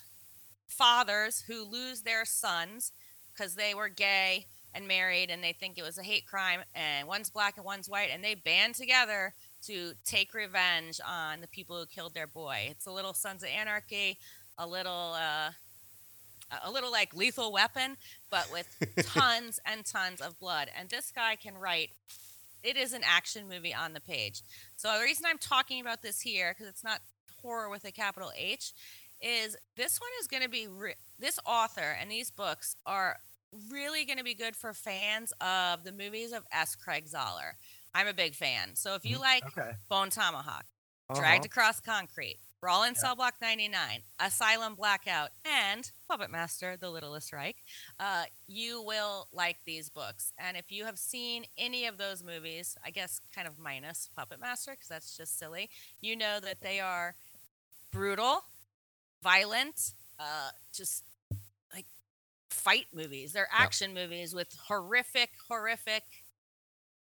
fathers 0.67 1.43
who 1.47 1.63
lose 1.63 2.01
their 2.01 2.25
sons 2.25 2.91
because 3.35 3.55
they 3.55 3.73
were 3.73 3.89
gay 3.89 4.45
and 4.75 4.87
married, 4.87 5.29
and 5.29 5.43
they 5.43 5.53
think 5.53 5.77
it 5.77 5.83
was 5.83 5.97
a 5.97 6.03
hate 6.03 6.25
crime. 6.25 6.61
And 6.73 7.07
one's 7.07 7.29
black 7.29 7.57
and 7.57 7.65
one's 7.65 7.89
white, 7.89 8.09
and 8.11 8.23
they 8.23 8.35
band 8.35 8.75
together 8.75 9.33
to 9.67 9.93
take 10.05 10.33
revenge 10.33 10.99
on 11.07 11.41
the 11.41 11.47
people 11.47 11.77
who 11.77 11.85
killed 11.85 12.13
their 12.13 12.27
boy. 12.27 12.67
It's 12.69 12.85
a 12.85 12.91
little 12.91 13.13
Sons 13.13 13.43
of 13.43 13.49
Anarchy, 13.49 14.17
a 14.57 14.67
little. 14.67 15.13
Uh, 15.15 15.51
a 16.63 16.69
little 16.69 16.91
like 16.91 17.15
lethal 17.15 17.51
weapon, 17.51 17.97
but 18.29 18.47
with 18.51 18.67
tons 19.07 19.59
and 19.65 19.83
tons 19.83 20.21
of 20.21 20.39
blood. 20.39 20.69
And 20.77 20.87
this 20.87 21.09
guy 21.09 21.35
can 21.35 21.57
write 21.57 21.89
it 22.63 22.77
is 22.77 22.93
an 22.93 23.01
action 23.03 23.47
movie 23.47 23.73
on 23.73 23.93
the 23.93 23.99
page. 23.99 24.41
So 24.77 24.95
the 24.97 25.03
reason 25.03 25.25
I'm 25.27 25.37
talking 25.37 25.81
about 25.81 26.01
this 26.01 26.21
here, 26.21 26.53
because 26.53 26.67
it's 26.67 26.83
not 26.83 27.01
horror 27.41 27.69
with 27.69 27.83
a 27.85 27.91
capital 27.91 28.31
H, 28.37 28.71
is 29.23 29.55
this 29.77 29.99
one 29.99 30.09
is 30.21 30.27
going 30.27 30.43
to 30.43 30.49
be 30.49 30.67
re- 30.67 30.95
this 31.17 31.39
author 31.45 31.95
and 31.99 32.11
these 32.11 32.29
books 32.29 32.75
are 32.85 33.17
really 33.71 34.03
going 34.05 34.17
to 34.17 34.23
be 34.23 34.33
good 34.35 34.55
for 34.55 34.73
fans 34.73 35.31
of 35.39 35.83
the 35.83 35.91
movies 35.91 36.33
of 36.33 36.43
S. 36.51 36.75
Craig 36.75 37.05
Zahler. 37.07 37.53
I'm 37.95 38.07
a 38.07 38.13
big 38.13 38.35
fan. 38.35 38.75
So 38.75 38.95
if 38.95 39.05
you 39.05 39.19
like 39.19 39.45
Okay. 39.57 39.71
Bone 39.89 40.09
Tomahawk, 40.09 40.65
Uh-huh. 41.09 41.19
Dragged 41.19 41.45
Across 41.45 41.81
Concrete, 41.81 42.39
Brawl 42.59 42.83
in 42.83 42.93
Yeah. 42.95 42.99
Cell 43.01 43.15
Block 43.15 43.35
99, 43.41 44.01
Asylum 44.19 44.73
Blackout, 44.75 45.29
and 45.45 45.91
Puppet 46.09 46.31
Master, 46.31 46.75
The 46.77 46.89
Littlest 46.89 47.31
Reich, 47.31 47.57
uh, 47.99 48.23
you 48.47 48.81
will 48.81 49.27
like 49.31 49.57
these 49.65 49.89
books. 49.89 50.33
And 50.39 50.57
if 50.57 50.71
you 50.71 50.85
have 50.85 50.97
seen 50.97 51.45
any 51.57 51.85
of 51.85 51.97
those 51.97 52.23
movies, 52.23 52.75
I 52.83 52.89
guess 52.89 53.21
kind 53.35 53.47
of 53.47 53.59
minus 53.59 54.09
Puppet 54.15 54.39
Master, 54.39 54.71
because 54.71 54.87
that's 54.87 55.15
just 55.15 55.37
silly, 55.37 55.69
you 56.01 56.15
know 56.15 56.39
that 56.39 56.61
they 56.61 56.79
are 56.79 57.15
brutal, 57.91 58.45
violent, 59.23 59.93
uh, 60.19 60.49
just 60.73 61.03
like 61.73 61.85
fight 62.49 62.87
movies. 62.93 63.33
They're 63.33 63.47
action 63.51 63.93
movies 63.93 64.35
with 64.35 64.49
horrific, 64.67 65.29
horrific 65.47 66.03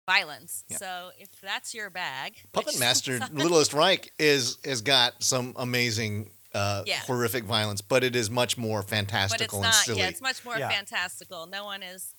violence. 0.08 0.64
Yeah. 0.68 0.78
So 0.78 1.10
if 1.18 1.28
that's 1.40 1.74
your 1.74 1.90
bag, 1.90 2.36
Puppet 2.52 2.80
Master 2.80 3.20
Littlest 3.32 3.74
Reich 3.74 4.10
is 4.18 4.58
has 4.64 4.80
got 4.80 5.22
some 5.22 5.52
amazing 5.56 6.30
uh, 6.54 6.82
Yeah. 6.86 7.00
horrific 7.00 7.44
violence, 7.44 7.82
but 7.82 8.02
it 8.02 8.16
is 8.16 8.30
much 8.30 8.56
more 8.56 8.78
but 8.78 8.84
it's 8.84 8.90
fantastical 8.90 9.62
and 9.62 9.74
silly. 9.74 10.00
Yeah, 10.00 10.08
it's 10.08 10.22
much 10.22 10.44
more 10.44 10.58
Yeah. 10.58 10.70
fantastical. 10.70 11.46
No 11.46 11.64
one 11.64 11.82
is 11.82 12.14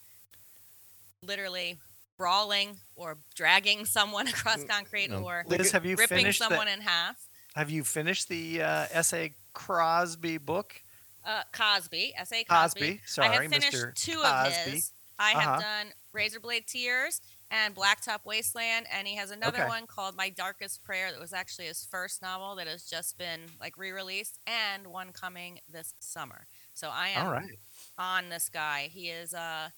literally 1.24 1.78
brawling 2.18 2.78
or 2.96 3.18
dragging 3.34 3.86
someone 3.98 4.28
across 4.28 4.64
concrete 4.66 5.10
no. 5.10 5.24
or 5.24 5.44
Liz, 5.48 5.72
have 5.72 5.86
you 5.86 5.96
ripping 5.96 6.18
finished 6.20 6.40
someone 6.40 6.68
the, 6.68 6.74
in 6.74 6.82
half. 6.82 7.18
Have 7.56 7.72
you 7.72 7.84
finished 7.84 8.30
the 8.30 8.62
uh, 8.62 8.86
S.A. 8.92 9.34
Crosby 9.54 10.38
book 10.38 10.82
Uh, 11.26 11.44
Cosby, 11.52 12.14
S.A. 12.16 12.44
Cosby. 12.44 12.80
Cosby. 12.80 13.02
I 13.02 13.08
Sorry, 13.08 13.44
have 13.44 13.52
finished 13.52 13.74
Mr. 13.74 13.96
two 13.96 14.22
Cosby. 14.22 14.28
of 14.28 14.74
his. 14.74 14.92
I 15.20 15.32
have 15.32 15.50
Uh-huh. 15.50 15.62
done 15.62 15.94
Razorblade 16.16 16.66
Tears 16.66 17.20
and 17.52 17.76
Blacktop 17.76 18.24
Wasteland, 18.26 18.88
and 18.90 19.06
he 19.08 19.16
has 19.16 19.32
another 19.32 19.58
Okay. 19.60 19.68
one 19.68 19.86
called 19.86 20.16
My 20.16 20.30
Darkest 20.30 20.82
Prayer 20.84 21.12
that 21.12 21.20
was 21.20 21.34
actually 21.34 21.66
his 21.66 21.84
first 21.86 22.22
novel 22.22 22.56
that 22.56 22.68
has 22.68 22.84
just 22.86 23.18
been 23.18 23.42
like 23.60 23.78
re-released, 23.78 24.40
and 24.48 24.88
one 24.88 25.12
coming 25.12 25.60
this 25.68 25.94
summer. 26.00 26.48
So 26.74 26.90
I 26.90 27.10
am 27.10 27.26
All 27.26 27.32
right. 27.34 27.60
on 27.98 28.30
this 28.30 28.48
guy. 28.50 28.88
He 28.92 29.10
is 29.10 29.34
uh 29.34 29.70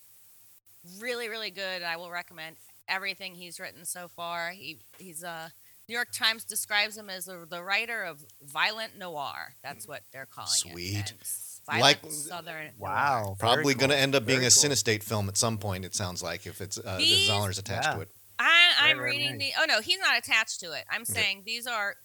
really 0.99 1.27
really 1.27 1.51
good. 1.51 1.81
I 1.81 1.97
will 1.97 2.11
recommend 2.11 2.57
everything 2.87 3.33
he's 3.35 3.59
written 3.59 3.83
so 3.85 4.07
far. 4.07 4.51
He 4.51 4.79
he's 4.99 5.23
uh 5.23 5.49
New 5.91 5.97
York 5.97 6.13
Times 6.13 6.45
describes 6.45 6.97
him 6.97 7.09
as 7.09 7.25
the, 7.25 7.45
the 7.49 7.61
writer 7.61 8.01
of 8.03 8.23
violent 8.41 8.97
noir. 8.97 9.55
That's 9.61 9.85
what 9.89 10.03
they're 10.13 10.25
calling 10.25 10.47
Sweet. 10.49 10.95
it. 10.95 11.11
And 11.11 11.19
s- 11.19 11.59
Violent 11.65 11.81
Like- 12.03 12.11
southern. 12.13 12.71
Wow. 12.77 13.35
very 13.37 13.49
Probably 13.55 13.73
going 13.73 13.89
to 13.89 13.97
end 13.97 14.15
up 14.15 14.25
being 14.25 14.39
Very 14.39 14.47
a 14.47 14.49
cool. 14.51 14.69
Cinestate 14.71 15.03
film 15.03 15.27
at 15.27 15.35
some 15.35 15.57
point. 15.57 15.83
It 15.83 15.93
sounds 15.93 16.23
like 16.23 16.47
if 16.47 16.61
it's 16.61 16.77
uh, 16.77 16.95
the 16.97 17.27
Zahler's 17.27 17.57
attached 17.57 17.89
Yeah. 17.89 17.95
to 17.95 18.01
it. 18.03 18.09
I, 18.39 18.71
I'm 18.79 18.97
Right, 18.97 19.03
right, 19.03 19.11
reading 19.11 19.29
right. 19.31 19.39
the. 19.39 19.51
Oh 19.59 19.65
no, 19.67 19.81
he's 19.81 19.99
not 19.99 20.17
attached 20.17 20.61
to 20.61 20.71
it. 20.71 20.85
I'm 20.89 21.01
Okay. 21.01 21.11
saying 21.11 21.43
these 21.45 21.67
are 21.67 21.97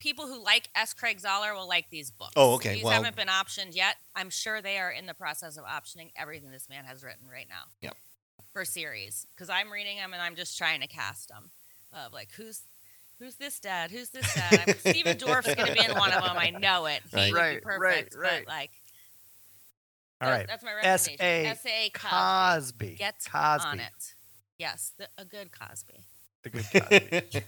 people 0.00 0.26
who 0.26 0.44
like 0.44 0.68
S. 0.74 0.92
Craig 0.92 1.18
Zahler 1.18 1.54
will 1.54 1.66
like 1.66 1.86
these 1.90 2.10
books. 2.10 2.34
Oh, 2.36 2.56
okay, 2.56 2.74
These 2.74 2.84
well- 2.84 2.92
haven't 2.92 3.16
been 3.16 3.28
optioned 3.28 3.74
yet. 3.74 3.96
I'm 4.14 4.28
sure 4.28 4.60
they 4.60 4.76
are 4.78 4.90
in 4.90 5.06
the 5.06 5.14
process 5.14 5.56
of 5.56 5.64
optioning 5.64 6.12
everything 6.14 6.50
this 6.50 6.68
man 6.68 6.84
has 6.84 7.02
written 7.02 7.26
right 7.26 7.46
now. 7.48 7.62
Yep. 7.80 7.96
For 8.52 8.66
series, 8.66 9.26
because 9.34 9.48
I'm 9.48 9.70
reading 9.72 9.96
them 9.96 10.12
and 10.12 10.20
I'm 10.20 10.36
just 10.36 10.58
trying 10.58 10.82
to 10.82 10.86
cast 10.86 11.28
them. 11.30 11.50
Of 11.92 12.12
like 12.12 12.28
who's. 12.36 12.62
Who's 13.20 13.34
this 13.36 13.60
dad? 13.60 13.90
Who's 13.90 14.08
this 14.10 14.34
dad? 14.34 14.64
I'm, 14.66 14.74
Stephen 14.78 15.16
Dorff's 15.18 15.54
going 15.54 15.68
to 15.68 15.74
be 15.74 15.84
in 15.84 15.92
one 15.96 16.10
of 16.12 16.24
them. 16.24 16.36
I 16.36 16.50
know 16.50 16.86
it. 16.86 17.02
He 17.10 17.16
Right. 17.16 17.32
would 17.32 17.38
Right, 17.38 17.60
be 17.60 17.66
right, 17.66 17.78
perfect. 18.10 18.14
right. 18.16 18.44
But 18.46 18.52
like, 18.52 18.70
All 20.22 20.28
that's, 20.30 20.38
right. 20.38 20.46
that's 20.48 20.64
my 20.64 20.70
S.A. 20.82 21.12
recommendation. 21.12 21.50
S.A. 21.50 21.90
Cosby. 21.90 22.86
Cosby. 22.88 22.94
Get 22.98 23.14
Cosby. 23.30 23.68
on 23.68 23.80
it. 23.80 24.14
Yes, 24.58 24.92
the, 24.98 25.08
a 25.18 25.24
good 25.26 25.50
Cosby. 25.52 26.00
The 26.42 26.48
good 26.50 26.64
Cosby. 26.72 27.44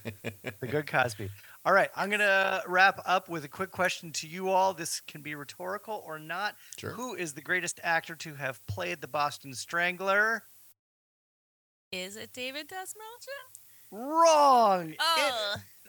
the 0.61 0.67
good 0.67 0.87
Cosby. 0.87 1.31
All 1.65 1.73
right. 1.73 1.89
I'm 1.97 2.11
going 2.11 2.21
to 2.21 2.63
wrap 2.67 3.01
up 3.07 3.31
with 3.31 3.45
a 3.45 3.49
quick 3.49 3.71
question 3.71 4.13
to 4.13 4.27
you 4.29 4.51
all. 4.51 4.75
This 4.75 5.01
can 5.01 5.23
be 5.23 5.35
rhetorical 5.35 6.03
or 6.07 6.19
not. 6.19 6.57
Sure. 6.77 6.91
Who 6.91 7.15
is 7.15 7.33
the 7.33 7.41
greatest 7.41 7.81
actor 7.83 8.15
to 8.17 8.35
have 8.35 8.67
played 8.67 9.01
the 9.01 9.09
Boston 9.09 9.55
Strangler? 9.55 10.43
Is 11.91 12.17
it 12.17 12.33
David 12.35 12.69
Dastmalchian? 12.69 13.62
Wrong. 13.93 14.91
It- 14.91 14.97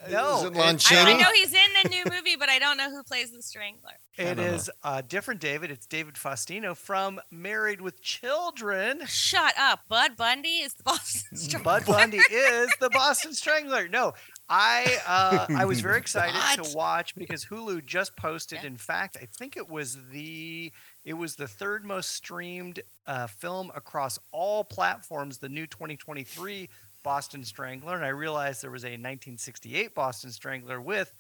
Oh, 0.06 0.12
no. 0.12 0.38
Is 0.40 0.44
it 0.44 0.54
Lon 0.54 0.76
it- 0.76 0.92
I, 0.92 1.12
I 1.14 1.18
know 1.18 1.32
he's 1.34 1.54
in 1.54 1.70
the 1.84 1.88
new 1.90 2.04
movie, 2.12 2.36
but 2.38 2.50
I 2.50 2.60
don't 2.60 2.76
know 2.76 2.90
who 2.92 3.04
plays 3.04 3.32
the 3.32 3.42
Strangler. 3.42 3.92
It 4.18 4.24
is 4.24 4.28
It 4.32 4.36
don't 4.36 4.46
know. 4.48 4.54
is 4.54 4.70
uh, 4.84 5.02
different, 5.08 5.40
David. 5.40 5.72
It's 5.72 5.86
David 5.86 6.16
Faustino 6.16 6.76
from 6.76 7.22
Married 7.32 7.80
with 7.80 8.02
Children. 8.02 9.04
Shut 9.08 9.54
up, 9.58 9.88
Bud 9.88 10.18
Bundy 10.18 10.58
is 10.58 10.74
the 10.74 10.84
Boston 10.84 11.38
Strangler. 11.38 11.64
Bud 11.64 11.86
Bundy 11.86 12.18
is 12.18 12.70
the 12.82 12.90
Boston 12.90 13.34
Strangler. 13.34 13.88
No, 13.88 14.12
I 14.50 14.98
uh, 15.08 15.46
I 15.56 15.64
was 15.64 15.80
very 15.80 15.98
excited 16.00 16.62
to 16.62 16.76
watch 16.76 17.16
because 17.16 17.46
Hulu 17.46 17.86
just 17.86 18.18
posted. 18.18 18.60
Yeah. 18.62 18.68
In 18.68 18.76
fact, 18.76 19.16
I 19.22 19.26
think 19.38 19.56
it 19.56 19.70
was 19.70 19.98
the 20.12 20.74
it 21.06 21.14
was 21.14 21.38
the 21.38 21.48
third 21.48 21.86
most 21.86 22.12
streamed 22.12 22.82
uh, 23.08 23.28
film 23.28 23.72
across 23.74 24.20
all 24.34 24.66
platforms. 24.66 25.38
The 25.38 25.48
new 25.48 25.66
2023 25.66 26.68
Boston 27.04 27.44
Strangler, 27.44 27.96
and 27.96 28.06
I 28.06 28.10
realized 28.10 28.64
there 28.64 28.72
was 28.72 28.84
a 28.84 28.96
1968 28.96 29.94
Boston 29.94 30.32
Strangler 30.32 30.82
with 30.82 31.14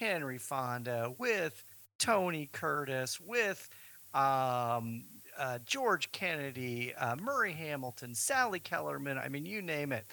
Henry 0.00 0.38
Fonda, 0.38 1.12
with 1.18 1.62
Tony 1.98 2.48
Curtis, 2.52 3.20
with 3.20 3.68
um, 4.14 5.04
uh, 5.38 5.58
George 5.64 6.10
Kennedy, 6.12 6.94
uh, 6.94 7.16
Murray 7.16 7.52
Hamilton, 7.52 8.14
Sally 8.14 8.60
Kellerman. 8.60 9.18
I 9.18 9.28
mean, 9.28 9.46
you 9.46 9.62
name 9.62 9.92
it. 9.92 10.06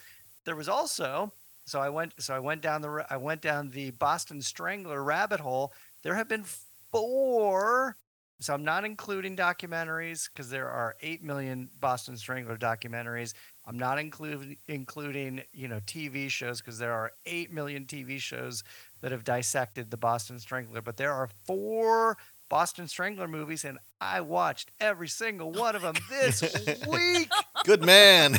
There 0.45 0.55
was 0.55 0.69
also 0.69 1.31
so 1.67 1.81
I 1.81 1.89
went 1.89 2.13
so 2.17 2.33
I 2.33 2.39
went 2.39 2.61
down 2.61 2.81
the 2.81 3.05
I 3.09 3.17
went 3.17 3.41
down 3.41 3.69
the 3.69 3.91
Boston 3.91 4.41
Strangler 4.41 5.03
rabbit 5.03 5.41
hole. 5.41 5.73
There 6.01 6.15
have 6.15 6.29
been 6.29 6.45
four. 6.91 7.97
So 8.39 8.53
I'm 8.53 8.63
not 8.63 8.85
including 8.85 9.35
documentaries 9.35 10.29
because 10.29 10.49
there 10.49 10.69
are 10.69 10.95
eight 11.01 11.23
million 11.23 11.69
Boston 11.79 12.15
Strangler 12.15 12.55
documentaries. 12.55 13.33
I'm 13.67 13.77
not 13.77 13.99
including 13.99 14.57
including 14.69 15.41
you 15.51 15.67
know 15.67 15.81
TV 15.81 16.29
shows 16.29 16.61
because 16.61 16.79
there 16.79 16.93
are 16.93 17.11
eight 17.25 17.51
million 17.51 17.85
TV 17.85 18.17
shows 18.17 18.63
that 19.01 19.11
have 19.11 19.25
dissected 19.25 19.91
the 19.91 19.97
Boston 19.97 20.39
Strangler. 20.39 20.81
But 20.81 20.95
there 20.95 21.11
are 21.11 21.29
four 21.45 22.17
Boston 22.49 22.87
Strangler 22.87 23.27
movies, 23.27 23.65
and 23.65 23.77
I 23.99 24.21
watched 24.21 24.71
every 24.79 25.07
single 25.07 25.51
oh 25.55 25.59
one 25.59 25.75
of 25.75 25.81
them 25.81 25.95
this 26.09 26.41
week. 26.87 27.29
Good 27.65 27.83
man. 27.83 28.37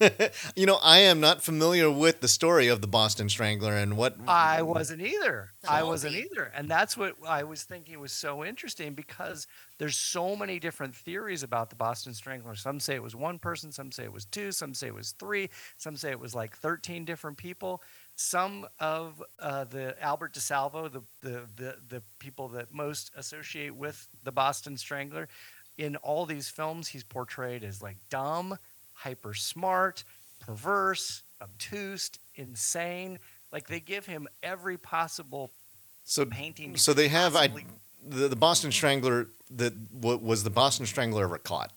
you 0.56 0.66
know, 0.66 0.78
I 0.82 0.98
am 1.00 1.20
not 1.20 1.42
familiar 1.42 1.90
with 1.90 2.20
the 2.20 2.28
story 2.28 2.68
of 2.68 2.80
the 2.80 2.86
Boston 2.86 3.28
Strangler 3.28 3.74
and 3.74 3.96
what. 3.96 4.16
I 4.26 4.62
wasn't 4.62 5.02
either. 5.02 5.50
The 5.62 5.72
I 5.72 5.82
wasn't 5.82 6.14
either. 6.16 6.52
And 6.54 6.70
that's 6.70 6.96
what 6.96 7.16
I 7.26 7.42
was 7.42 7.64
thinking 7.64 7.98
was 8.00 8.12
so 8.12 8.44
interesting 8.44 8.94
because 8.94 9.46
there's 9.78 9.96
so 9.96 10.36
many 10.36 10.58
different 10.58 10.94
theories 10.94 11.42
about 11.42 11.70
the 11.70 11.76
Boston 11.76 12.14
Strangler. 12.14 12.54
Some 12.54 12.80
say 12.80 12.94
it 12.94 13.02
was 13.02 13.16
one 13.16 13.38
person, 13.38 13.72
some 13.72 13.90
say 13.92 14.04
it 14.04 14.12
was 14.12 14.24
two, 14.26 14.52
some 14.52 14.74
say 14.74 14.88
it 14.88 14.94
was 14.94 15.12
three, 15.12 15.50
some 15.76 15.96
say 15.96 16.10
it 16.10 16.20
was 16.20 16.34
like 16.34 16.56
13 16.56 17.04
different 17.04 17.36
people. 17.36 17.82
Some 18.22 18.66
of 18.78 19.22
uh, 19.38 19.64
the 19.64 19.96
Albert 20.02 20.34
DeSalvo, 20.34 20.92
the, 20.92 21.00
the 21.22 21.40
the 21.56 21.76
the 21.88 22.02
people 22.18 22.48
that 22.48 22.72
most 22.72 23.10
associate 23.16 23.74
with 23.74 24.06
the 24.24 24.30
Boston 24.30 24.76
Strangler, 24.76 25.26
in 25.78 25.96
all 25.96 26.26
these 26.26 26.48
films, 26.50 26.88
he's 26.88 27.02
portrayed 27.02 27.64
as 27.64 27.80
like 27.80 27.96
dumb, 28.10 28.58
hyper 28.92 29.32
smart, 29.32 30.04
perverse, 30.38 31.22
obtuse, 31.40 32.10
insane. 32.34 33.18
Like 33.52 33.68
they 33.68 33.80
give 33.80 34.04
him 34.04 34.28
every 34.42 34.76
possible 34.76 35.50
So, 36.04 36.26
painting. 36.26 36.76
so 36.76 36.92
they 36.92 37.08
have 37.08 37.34
I, 37.34 37.48
the, 38.06 38.28
the 38.28 38.36
Boston 38.36 38.70
Strangler. 38.70 39.28
That 39.50 39.72
what 39.92 40.22
was 40.22 40.44
the 40.44 40.50
Boston 40.50 40.84
Strangler 40.84 41.24
ever 41.24 41.38
caught? 41.38 41.72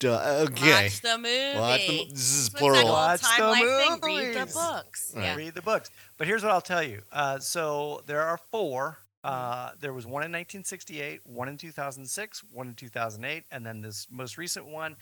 Duh, 0.00 0.46
okay. 0.48 0.84
Watch 0.84 1.00
the 1.00 1.18
movie. 1.18 1.58
Watch 1.58 1.86
the 1.86 2.06
this 2.10 2.32
is 2.32 2.46
It's 2.46 2.54
like 2.54 2.60
plural. 2.60 2.84
Watch 2.88 3.22
the 3.38 3.46
life 3.46 3.60
thing. 3.60 4.00
Read 4.02 4.34
the 4.34 4.52
books. 4.52 5.12
Right. 5.14 5.24
Yeah. 5.24 5.36
read 5.36 5.54
the 5.54 5.62
books. 5.62 5.90
But 6.18 6.26
here's 6.26 6.42
what 6.42 6.52
I'll 6.52 6.60
tell 6.60 6.82
you. 6.82 7.02
Uh, 7.12 7.38
so 7.38 8.02
there 8.06 8.22
are 8.22 8.38
four. 8.50 8.98
Uh, 9.22 9.70
there 9.80 9.94
was 9.94 10.04
one 10.04 10.22
in 10.22 10.30
1968, 10.30 11.20
one 11.24 11.48
in 11.48 11.56
2006, 11.56 12.44
one 12.52 12.68
in 12.68 12.74
2008, 12.74 13.44
and 13.50 13.64
then 13.64 13.80
this 13.80 14.06
most 14.10 14.36
recent 14.36 14.66
one 14.66 14.94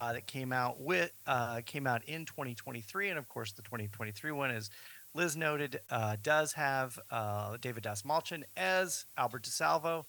uh, 0.00 0.12
that 0.12 0.26
came 0.26 0.52
out 0.52 0.80
with 0.80 1.12
uh, 1.28 1.60
came 1.64 1.86
out 1.86 2.02
in 2.06 2.24
2023. 2.24 3.10
And 3.10 3.18
of 3.18 3.28
course, 3.28 3.52
the 3.52 3.62
2023 3.62 4.32
one 4.32 4.50
is 4.50 4.68
Liz 5.14 5.36
noted 5.36 5.80
uh, 5.90 6.16
does 6.22 6.52
have 6.54 6.98
uh, 7.10 7.56
David 7.60 7.84
Dastmalchian 7.84 8.42
as 8.56 9.04
Albert 9.16 9.44
DeSalvo, 9.44 10.04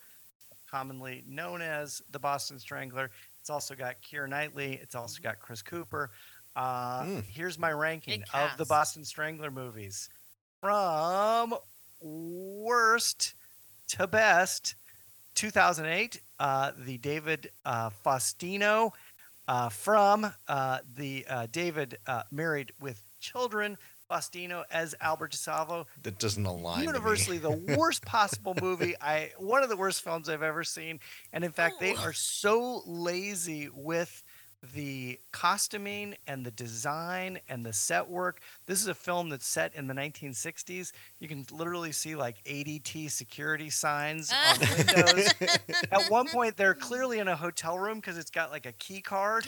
commonly 0.69 1.23
known 1.27 1.61
as 1.61 2.01
the 2.09 2.19
Boston 2.19 2.57
Strangler. 2.59 3.11
It's 3.49 3.53
also 3.55 3.73
got 3.73 3.95
Keira 4.03 4.29
Knightley. 4.29 4.77
It's 4.79 4.93
also 4.93 5.19
got 5.23 5.39
Chris 5.39 5.63
Cooper. 5.63 6.11
Uh, 6.55 7.01
Mm. 7.01 7.25
Here's 7.25 7.57
my 7.57 7.71
ranking 7.71 8.23
of 8.31 8.55
the. 8.57 8.65
Boston 8.65 9.03
Strangler 9.03 9.49
movies 9.49 10.07
from 10.61 11.55
worst 11.99 13.33
to 13.87 14.05
best. 14.05 14.75
2008, 15.33 16.21
uh, 16.39 16.73
the 16.77 16.99
David 16.99 17.49
uh, 17.65 17.89
Faustino 18.05 18.91
uh, 19.47 19.69
from 19.69 20.31
uh, 20.47 20.77
the 20.95 21.25
uh, 21.27 21.47
David 21.51 21.97
uh, 22.05 22.21
Married 22.29 22.71
with 22.79 23.01
Children. 23.19 23.79
Faustino 24.09 24.63
as 24.71 24.95
Albert 25.01 25.31
DeSalvo, 25.33 25.85
That 26.03 26.17
doesn't 26.19 26.45
align. 26.45 26.75
to 26.75 26.79
me. 26.81 26.85
universally 26.87 27.37
the 27.37 27.51
worst 27.77 28.03
possible 28.05 28.55
movie 28.61 28.95
i 29.01 29.31
one 29.37 29.63
of 29.63 29.69
the 29.69 29.77
worst 29.77 30.01
films 30.01 30.27
i've 30.29 30.41
ever 30.43 30.63
seen 30.63 30.99
and 31.33 31.43
in 31.43 31.51
fact 31.51 31.79
they 31.79 31.95
are 31.95 32.13
so 32.13 32.81
lazy 32.85 33.69
with 33.73 34.23
the 34.73 35.17
costuming 35.31 36.15
and 36.27 36.45
the 36.45 36.51
design 36.51 37.39
and 37.47 37.65
the 37.65 37.71
set 37.71 38.09
work 38.09 38.41
this 38.65 38.81
is 38.81 38.87
a 38.87 38.93
film 38.93 39.29
that's 39.29 39.47
set 39.47 39.73
in 39.73 39.87
the 39.87 39.93
1960s 39.93 40.91
you 41.19 41.27
can 41.29 41.45
literally 41.51 41.91
see 41.93 42.15
like 42.15 42.35
adt 42.45 43.09
security 43.09 43.69
signs 43.69 44.31
on 44.31 44.37
ah. 44.61 44.75
windows 44.77 45.33
at 45.91 46.09
one 46.09 46.27
point 46.27 46.57
they're 46.57 46.73
clearly 46.73 47.19
in 47.19 47.27
a 47.29 47.35
hotel 47.37 47.79
room 47.79 47.99
because 47.99 48.17
it's 48.17 48.31
got 48.31 48.51
like 48.51 48.65
a 48.65 48.73
key 48.73 48.99
card 49.01 49.47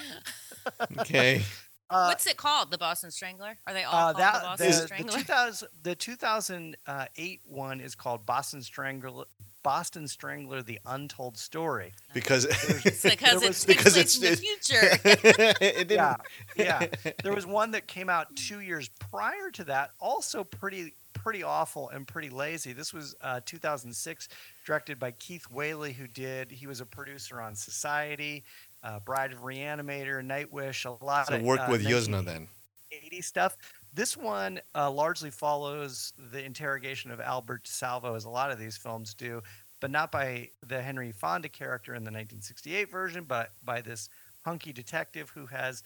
Okay. 1.00 1.42
uh, 1.92 2.06
What's 2.08 2.28
it 2.28 2.38
called? 2.38 2.72
The 2.72 2.78
Boston 2.78 3.12
Strangler? 3.12 3.58
Are 3.68 3.74
they 3.74 3.84
all 3.84 3.94
uh, 3.94 4.14
called 4.14 4.18
that 4.18 4.34
the 4.34 4.40
the, 4.40 4.46
Boston 4.46 4.68
the, 4.68 4.74
Strangler? 4.74 5.18
2000, 5.20 5.70
the 5.84 5.96
2008 5.96 7.42
one 7.46 7.80
is 7.82 7.96
called 7.96 8.26
Boston 8.26 8.62
Strangler 8.62 9.26
Boston 9.64 10.08
Strangler: 10.08 10.64
The 10.64 10.80
Untold 10.86 11.38
Story. 11.38 11.94
Because 12.14 12.46
It's 12.86 13.04
because 13.04 13.40
there 13.40 13.44
it 13.44 13.48
was- 13.48 13.66
because 13.66 13.98
it's 13.98 14.16
in 14.16 14.22
the 14.24 14.32
it- 14.32 14.40
future. 14.40 15.00
it 15.62 15.88
didn't. 15.88 15.92
Yeah, 15.92 16.16
yeah. 16.56 16.88
There 17.24 17.34
was 17.34 17.46
one 17.46 17.72
that 17.72 17.88
came 17.88 18.10
out 18.10 18.36
two 18.36 18.60
years 18.62 18.90
prior 18.90 19.52
to 19.54 19.64
that, 19.66 19.92
also 20.00 20.44
pretty 20.44 20.96
pretty 21.14 21.44
awful 21.44 21.90
and 21.90 22.08
pretty 22.08 22.30
lazy. 22.30 22.74
This 22.74 22.94
was 22.94 23.16
uh, 23.22 23.42
2006, 23.46 24.28
directed 24.66 24.98
by 24.98 25.12
Keith 25.12 25.46
Walley, 25.52 25.94
who 25.94 26.08
did. 26.08 26.52
He 26.52 26.66
was 26.66 26.82
a 26.82 26.86
producer 26.86 27.40
on 27.40 27.54
Society, 27.56 28.44
uh, 28.84 29.00
Bride 29.00 29.32
of 29.32 29.40
Reanimator, 29.40 30.26
Nightwish, 30.26 30.86
a 30.86 31.04
lot 31.04 31.28
So 31.28 31.36
of 31.36 31.42
work 31.42 31.62
uh, 31.62 31.68
with 31.70 31.84
19 31.84 31.98
Yuzna 32.00 32.26
then. 32.26 32.48
80 32.92 33.22
stuff. 33.22 33.58
This 33.94 34.18
one 34.18 34.60
uh, 34.76 34.92
largely 34.92 35.30
follows 35.30 36.14
the 36.32 36.44
interrogation 36.44 37.12
of 37.12 37.20
Albert 37.20 37.68
Salvo, 37.68 38.16
as 38.16 38.26
a 38.26 38.30
lot 38.30 38.52
of 38.52 38.60
these 38.60 38.78
films 38.78 39.14
do, 39.14 39.42
but 39.80 39.92
not 39.92 40.12
by 40.12 40.50
the 40.68 40.82
Henry 40.82 41.12
Fonda 41.12 41.50
character 41.50 41.94
in 41.94 42.04
the 42.04 42.12
1968 42.12 42.92
version, 42.92 43.24
but 43.24 43.52
by 43.64 43.82
this 43.82 44.10
hunky 44.44 44.74
detective 44.74 45.30
who 45.30 45.46
has 45.46 45.84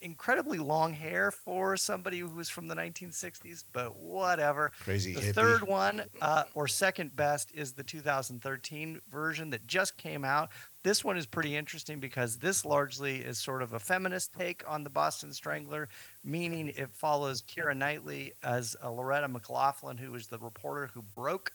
incredibly 0.00 0.58
long 0.58 0.92
hair 0.92 1.30
for 1.30 1.76
somebody 1.76 2.18
who 2.18 2.28
was 2.28 2.48
from 2.48 2.68
the 2.68 2.74
1960s, 2.74 3.64
but 3.72 3.96
whatever. 3.96 4.72
Crazy 4.80 5.14
The 5.14 5.20
hippie. 5.20 5.34
third 5.34 5.62
one, 5.62 6.02
uh, 6.20 6.44
or 6.54 6.68
second 6.68 7.14
best, 7.16 7.52
is 7.54 7.72
the 7.72 7.82
2013 7.82 9.00
version 9.10 9.50
that 9.50 9.66
just 9.66 9.96
came 9.96 10.24
out. 10.24 10.50
This 10.82 11.04
one 11.04 11.16
is 11.16 11.26
pretty 11.26 11.56
interesting 11.56 11.98
because 11.98 12.36
this 12.38 12.64
largely 12.64 13.16
is 13.16 13.38
sort 13.38 13.62
of 13.62 13.72
a 13.72 13.80
feminist 13.80 14.32
take 14.32 14.62
on 14.68 14.84
the 14.84 14.90
Boston 14.90 15.32
Strangler, 15.32 15.88
meaning 16.24 16.68
it 16.68 16.90
follows 16.92 17.42
Keira 17.42 17.76
Knightley 17.76 18.32
as 18.42 18.76
a 18.82 18.90
Loretta 18.90 19.28
McLaughlin, 19.28 19.96
who 19.96 20.12
was 20.12 20.28
the 20.28 20.38
reporter 20.38 20.88
who 20.92 21.02
broke 21.02 21.52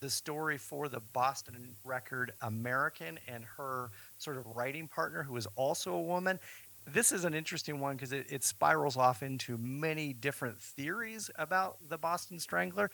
the 0.00 0.10
story 0.10 0.58
for 0.58 0.88
the 0.88 0.98
Boston 1.12 1.76
Record 1.84 2.32
American 2.42 3.20
and 3.28 3.44
her 3.44 3.90
sort 4.18 4.36
of 4.36 4.44
writing 4.48 4.88
partner, 4.88 5.22
who 5.22 5.32
was 5.32 5.46
also 5.54 5.94
a 5.94 6.02
woman 6.02 6.40
this 6.86 7.12
is 7.12 7.24
an 7.24 7.34
interesting 7.34 7.80
one 7.80 7.96
because 7.96 8.12
it, 8.12 8.26
it 8.30 8.44
spirals 8.44 8.96
off 8.96 9.22
into 9.22 9.56
many 9.58 10.12
different 10.12 10.60
theories 10.60 11.30
about 11.36 11.76
the 11.88 11.98
Boston 11.98 12.38
Strangler. 12.38 12.90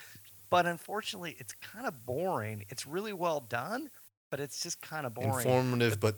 But 0.51 0.66
unfortunately, 0.66 1.37
it's 1.38 1.53
kind 1.55 1.87
of 1.87 2.07
boring. 2.07 2.64
It's 2.70 2.87
really 2.87 3.12
well 3.12 3.40
done, 3.40 3.90
but 4.31 4.40
it's 4.40 4.62
just 4.62 4.81
kind 4.81 5.05
of 5.07 5.14
boring. 5.14 5.46
Informative 5.46 6.01
but 6.01 6.16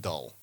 dull. 0.00 0.34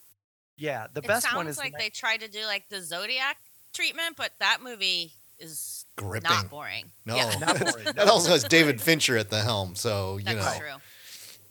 yeah, 0.58 0.88
the 0.94 1.02
it 1.02 1.08
best 1.08 1.24
sounds 1.26 1.36
one 1.36 1.48
is 1.48 1.58
like 1.58 1.74
ni- 1.74 1.80
they 1.80 1.90
tried 1.90 2.22
to 2.22 2.28
do 2.30 2.46
like 2.46 2.70
the 2.70 2.82
Zodiac 2.82 3.38
treatment, 3.74 4.16
but 4.16 4.32
that 4.40 4.60
movie 4.64 5.12
is 5.38 5.86
Gripping. 5.98 6.30
not 6.30 6.50
boring. 6.50 6.86
No. 7.06 7.16
Yeah, 7.18 7.38
Not 7.40 7.60
boring, 7.60 7.86
that 7.96 8.08
also 8.08 8.30
has 8.32 8.46
David 8.46 8.80
Fincher 8.80 9.18
at 9.18 9.30
the 9.30 9.42
helm, 9.42 9.76
so 9.76 10.16
you 10.18 10.24
that's 10.24 10.38
know. 10.38 10.60
true. 10.60 10.76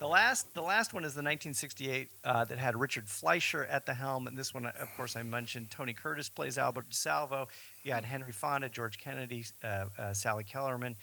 The 0.04 0.10
last, 0.10 0.52
the 0.52 0.60
last 0.60 0.92
one 0.92 1.02
is 1.04 1.14
the 1.14 1.22
1968 1.22 2.10
uh, 2.24 2.44
that 2.44 2.58
had 2.58 2.78
Richard 2.78 3.08
Fleischer 3.08 3.64
at 3.64 3.86
the 3.86 3.94
helm, 3.94 4.26
and 4.26 4.36
this 4.36 4.52
one, 4.52 4.66
of 4.66 4.96
course, 4.98 5.16
I 5.16 5.22
mentioned. 5.22 5.70
Tony 5.70 5.94
Curtis 5.94 6.28
plays 6.28 6.58
Albert 6.58 6.90
DeSalvo. 6.90 7.46
You 7.84 7.92
had 7.92 8.04
Henry 8.04 8.30
Fonda, 8.30 8.68
George 8.68 8.98
Kennedy, 8.98 9.46
uh, 9.62 9.86
uh, 9.98 10.12
Sally 10.12 10.44
Kellerman. 10.44 10.96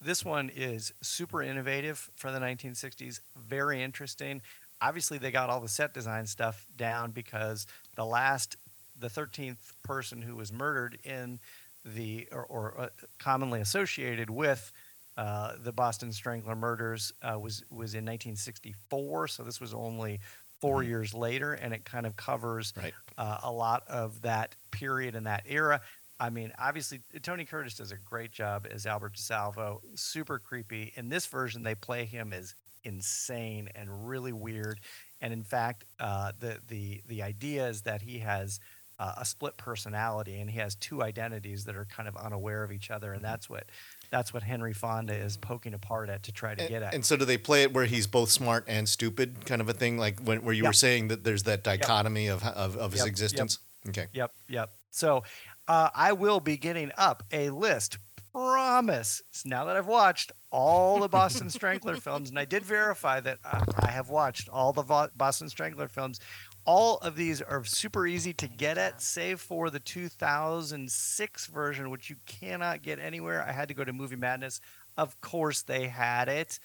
This 0.00 0.24
one 0.24 0.50
is 0.56 0.94
super 1.02 1.42
innovative 1.42 2.10
for 2.16 2.32
the 2.32 2.38
1960s, 2.38 3.20
very 3.36 3.82
interesting. 3.82 4.40
Obviously, 4.80 5.18
they 5.18 5.30
got 5.30 5.50
all 5.50 5.60
the 5.60 5.68
set 5.68 5.92
design 5.92 6.24
stuff 6.24 6.66
down 6.78 7.10
because 7.10 7.66
the 7.94 8.06
last, 8.06 8.56
the 8.98 9.08
13th 9.08 9.74
person 9.82 10.22
who 10.22 10.34
was 10.34 10.50
murdered 10.50 10.96
in 11.04 11.40
the, 11.84 12.26
or, 12.32 12.46
or 12.46 12.74
uh, 12.78 12.88
commonly 13.18 13.60
associated 13.60 14.30
with 14.30 14.72
uh, 15.16 15.54
the 15.58 15.72
Boston 15.72 16.12
Strangler 16.12 16.54
murders 16.56 17.12
uh, 17.22 17.38
was 17.38 17.62
was 17.70 17.94
in 17.94 18.04
1964, 18.04 19.28
so 19.28 19.42
this 19.42 19.60
was 19.60 19.74
only 19.74 20.20
4 20.60 20.82
Mhm. 20.82 20.86
years 20.86 21.14
later, 21.14 21.52
and 21.54 21.72
it 21.74 21.84
kind 21.84 22.06
of 22.06 22.16
covers 22.16 22.72
Right. 22.76 22.94
uh, 23.18 23.38
a 23.42 23.52
lot 23.52 23.86
of 23.88 24.22
that 24.22 24.56
period 24.70 25.14
and 25.14 25.26
that 25.26 25.44
era. 25.46 25.80
I 26.18 26.30
mean, 26.30 26.52
obviously, 26.58 27.00
Tony 27.22 27.44
Curtis 27.44 27.74
does 27.74 27.92
a 27.92 27.98
great 27.98 28.32
job 28.32 28.66
as 28.70 28.86
Albert 28.86 29.14
DeSalvo. 29.16 29.80
Super 29.98 30.38
creepy. 30.38 30.92
In 30.96 31.08
this 31.10 31.26
version, 31.26 31.62
they 31.62 31.74
play 31.74 32.06
him 32.06 32.32
as 32.32 32.54
insane 32.84 33.68
and 33.74 34.08
really 34.08 34.32
weird. 34.32 34.80
And 35.20 35.32
in 35.32 35.42
fact, 35.42 35.84
uh, 35.98 36.32
the 36.38 36.62
the 36.66 37.02
the 37.06 37.22
idea 37.22 37.68
is 37.68 37.82
that 37.82 38.00
he 38.02 38.20
has 38.20 38.60
uh, 38.98 39.14
a 39.18 39.24
split 39.26 39.58
personality 39.58 40.40
and 40.40 40.48
he 40.50 40.58
has 40.58 40.74
two 40.74 41.02
identities 41.02 41.64
that 41.64 41.76
are 41.76 41.84
kind 41.84 42.08
of 42.08 42.16
unaware 42.16 42.62
of 42.62 42.72
each 42.72 42.90
other, 42.90 43.12
and 43.12 43.22
that's 43.22 43.50
what 43.50 43.70
that's 44.10 44.32
what 44.34 44.42
Henry 44.42 44.72
Fonda 44.72 45.14
is 45.14 45.36
poking 45.36 45.74
apart 45.74 46.08
at 46.08 46.22
to 46.24 46.32
try 46.32 46.54
to 46.54 46.60
And, 46.62 46.68
get 46.70 46.82
at. 46.82 46.94
and 46.94 47.04
so 47.04 47.16
do 47.16 47.24
they 47.24 47.38
play 47.38 47.62
it 47.62 47.72
where 47.72 47.84
he's 47.86 48.06
both 48.06 48.30
smart 48.30 48.64
and 48.68 48.88
stupid, 48.88 49.44
kind 49.46 49.60
of 49.60 49.68
a 49.68 49.72
thing, 49.72 49.98
like 49.98 50.20
when 50.20 50.42
where 50.44 50.54
you 50.54 50.62
Yeah. 50.62 50.70
were 50.70 50.74
saying 50.74 51.08
that 51.08 51.24
there's 51.24 51.42
that 51.44 51.62
dichotomy 51.64 52.28
of 52.28 52.42
of, 52.44 52.76
of 52.76 52.92
his 52.92 53.00
Yep, 53.00 53.06
yep. 53.06 53.10
existence. 53.10 53.58
Okay. 53.88 54.06
Yep, 54.12 54.32
yep. 54.48 54.70
So 54.90 55.24
uh, 55.68 55.90
I 55.94 56.12
will 56.12 56.40
be 56.40 56.56
getting 56.56 56.92
up 56.96 57.22
a 57.32 57.50
list. 57.50 57.98
Promise. 58.32 59.22
Now 59.46 59.64
that 59.64 59.76
I've 59.76 59.86
watched 59.86 60.30
all 60.52 61.00
the 61.00 61.08
Boston 61.08 61.48
Strangler 61.58 61.96
films, 61.96 62.28
and 62.28 62.38
I 62.38 62.44
did 62.44 62.62
verify 62.64 63.18
that 63.20 63.38
uh, 63.42 63.64
I 63.78 63.90
have 63.90 64.10
watched 64.10 64.50
all 64.50 64.74
the 64.74 64.82
Vo- 64.82 65.08
Boston 65.16 65.48
Strangler 65.48 65.88
films. 65.88 66.20
All 66.66 66.98
of 66.98 67.14
these 67.16 67.40
are 67.40 67.64
super 67.64 68.06
easy 68.06 68.32
to 68.34 68.48
get 68.48 68.76
at, 68.76 69.00
save 69.00 69.40
for 69.40 69.70
the 69.70 69.78
2006 69.80 71.46
version, 71.46 71.90
which 71.90 72.10
you 72.10 72.16
cannot 72.26 72.82
get 72.82 72.98
anywhere. 72.98 73.42
I 73.46 73.52
had 73.52 73.68
to 73.68 73.74
go 73.74 73.84
to 73.84 73.92
Movie 73.92 74.16
Madness. 74.16 74.60
Of 74.96 75.20
course, 75.20 75.62
they 75.62 75.86
had 75.88 76.28
it. 76.28 76.58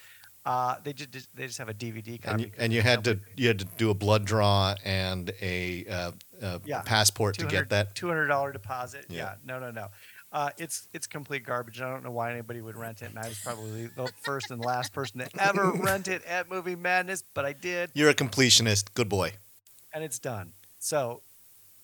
Uh, 0.43 0.75
they 0.83 0.91
just 0.93 1.35
they 1.35 1.45
just 1.45 1.59
have 1.59 1.69
a 1.69 1.73
DVD 1.73 2.19
copy. 2.19 2.31
And 2.31 2.41
you, 2.41 2.51
and 2.57 2.73
you 2.73 2.81
had 2.81 3.03
to 3.03 3.19
you 3.37 3.47
had 3.47 3.59
to 3.59 3.65
do 3.77 3.91
a 3.91 3.93
blood 3.93 4.25
draw 4.25 4.73
and 4.83 5.31
a 5.39 5.85
uh, 5.87 6.11
uh, 6.41 6.59
Yeah. 6.65 6.81
passport 6.81 7.37
to 7.37 7.45
get 7.45 7.69
that. 7.69 7.93
two 7.93 8.07
hundred 8.07 8.27
dollar 8.27 8.51
deposit. 8.51 9.05
Yeah. 9.09 9.17
Yeah. 9.17 9.33
no, 9.45 9.59
no, 9.59 9.69
no. 9.69 9.87
Uh, 10.31 10.49
it's 10.57 10.87
it's 10.93 11.05
complete 11.05 11.43
garbage. 11.45 11.79
I 11.79 11.89
don't 11.91 12.03
know 12.03 12.09
why 12.11 12.31
anybody 12.31 12.61
would 12.61 12.75
rent 12.75 13.03
it, 13.03 13.09
and 13.09 13.19
I 13.19 13.27
was 13.27 13.37
probably 13.39 13.87
the 13.95 14.11
first 14.23 14.49
and 14.49 14.63
last 14.63 14.93
person 14.93 15.19
to 15.19 15.29
ever 15.39 15.71
rent 15.83 16.07
it 16.07 16.23
at 16.25 16.49
Movie 16.49 16.75
Madness, 16.77 17.23
but 17.35 17.45
I 17.45 17.53
did, 17.53 17.91
You're 17.93 18.09
a 18.09 18.15
completionist. 18.15 18.93
Good 18.95 19.09
boy. 19.09 19.33
And 19.93 20.03
it's 20.03 20.19
done. 20.19 20.53
So, 20.79 21.21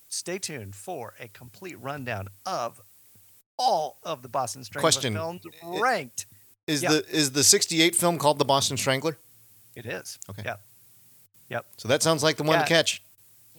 stay 0.10 0.38
tuned 0.40 0.76
for 0.76 1.14
a 1.20 1.28
complete 1.28 1.80
rundown 1.80 2.30
of 2.46 2.82
all 3.58 3.98
of 4.04 4.22
the 4.22 4.30
Boston 4.30 4.64
Strangler 4.64 4.82
Question. 4.84 5.14
films 5.14 5.42
ranked. 5.64 6.26
Is 6.68 6.84
Yeah. 6.84 6.90
the 6.92 7.06
is 7.10 7.32
the 7.32 7.44
'68 7.44 7.96
film 7.96 8.18
called 8.18 8.40
The 8.40 8.46
Boston 8.46 8.78
Strangler? 8.78 9.18
It 9.76 9.86
is. 9.86 10.20
Okay. 10.30 10.42
Yep. 10.46 10.62
Yep. 11.50 11.66
So 11.78 11.88
that 11.88 12.04
sounds 12.04 12.24
like 12.24 12.38
the 12.38 12.44
one 12.44 12.58
Yeah. 12.60 12.64
to 12.64 12.68
catch. 12.70 13.02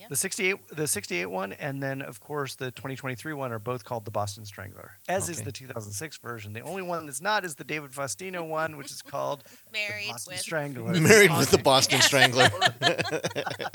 The 0.08 0.14
68 0.16 0.56
the 0.68 0.86
68 0.86 1.26
one 1.26 1.52
and 1.54 1.82
then 1.82 2.02
of 2.02 2.20
course 2.20 2.54
the 2.54 2.70
2023 2.70 3.32
one 3.32 3.50
are 3.50 3.58
both 3.58 3.84
called 3.84 4.04
The 4.04 4.10
Boston 4.12 4.44
Strangler. 4.46 4.92
As 5.08 5.28
is 5.28 5.42
the 5.42 5.50
2006 5.50 6.18
version. 6.18 6.52
The 6.52 6.60
only 6.60 6.82
one 6.82 7.04
that's 7.06 7.20
not 7.20 7.44
is 7.44 7.56
the 7.56 7.64
David 7.64 7.90
Faustino 7.90 8.46
one 8.46 8.76
which 8.76 8.92
is 8.92 9.02
called 9.02 9.42
Married 9.72 10.06
The 10.06 10.12
Boston 10.12 10.32
with 10.34 10.40
Strangler. 10.40 10.92
Married 11.00 11.36
with 11.36 11.50
the 11.50 11.58
Boston- 11.58 11.98
Boston 11.98 12.00
Strangler. 12.30 12.48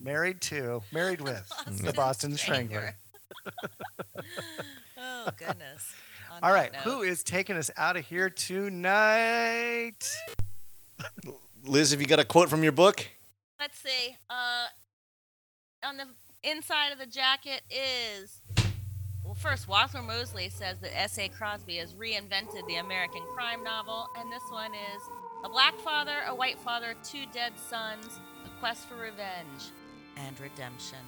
Married 0.00 0.40
to, 0.42 0.82
married 0.92 1.20
with 1.20 1.50
the 1.66 1.92
Boston 1.92 2.36
Strangler. 2.36 2.94
oh 4.96 5.28
goodness. 5.36 5.92
On 6.30 6.42
All 6.42 6.50
that 6.50 6.54
right, 6.54 6.72
note, 6.72 6.82
who 6.82 7.02
is 7.02 7.22
taking 7.22 7.56
us 7.56 7.70
out 7.76 7.96
of 7.96 8.04
here 8.04 8.30
tonight? 8.30 10.08
Liz, 11.64 11.90
have 11.90 12.00
you 12.00 12.06
got 12.06 12.20
a 12.20 12.24
quote 12.24 12.48
from 12.48 12.62
your 12.62 12.72
book? 12.72 13.08
Let's 13.58 13.78
see. 13.78 14.16
Uh, 14.30 14.66
on 15.84 15.96
the 15.96 16.04
inside 16.44 16.92
of 16.92 16.98
the 16.98 17.06
jacket 17.06 17.62
is. 17.70 18.40
Well, 19.24 19.34
first, 19.34 19.68
Walter 19.68 20.00
Mosley 20.00 20.48
says 20.48 20.78
that 20.78 20.96
S.A. 20.96 21.28
Cosby 21.28 21.76
has 21.76 21.94
reinvented 21.94 22.66
the 22.66 22.76
American 22.76 23.22
crime 23.34 23.64
novel, 23.64 24.06
and 24.18 24.30
this 24.32 24.42
one 24.50 24.72
is 24.74 25.02
a 25.44 25.48
black 25.48 25.78
father, 25.80 26.16
a 26.26 26.34
white 26.34 26.58
father, 26.58 26.94
two 27.04 27.24
dead 27.32 27.52
sons, 27.58 28.20
a 28.46 28.60
quest 28.60 28.86
for 28.86 28.94
revenge 28.96 29.72
and 30.26 30.38
redemption. 30.40 30.98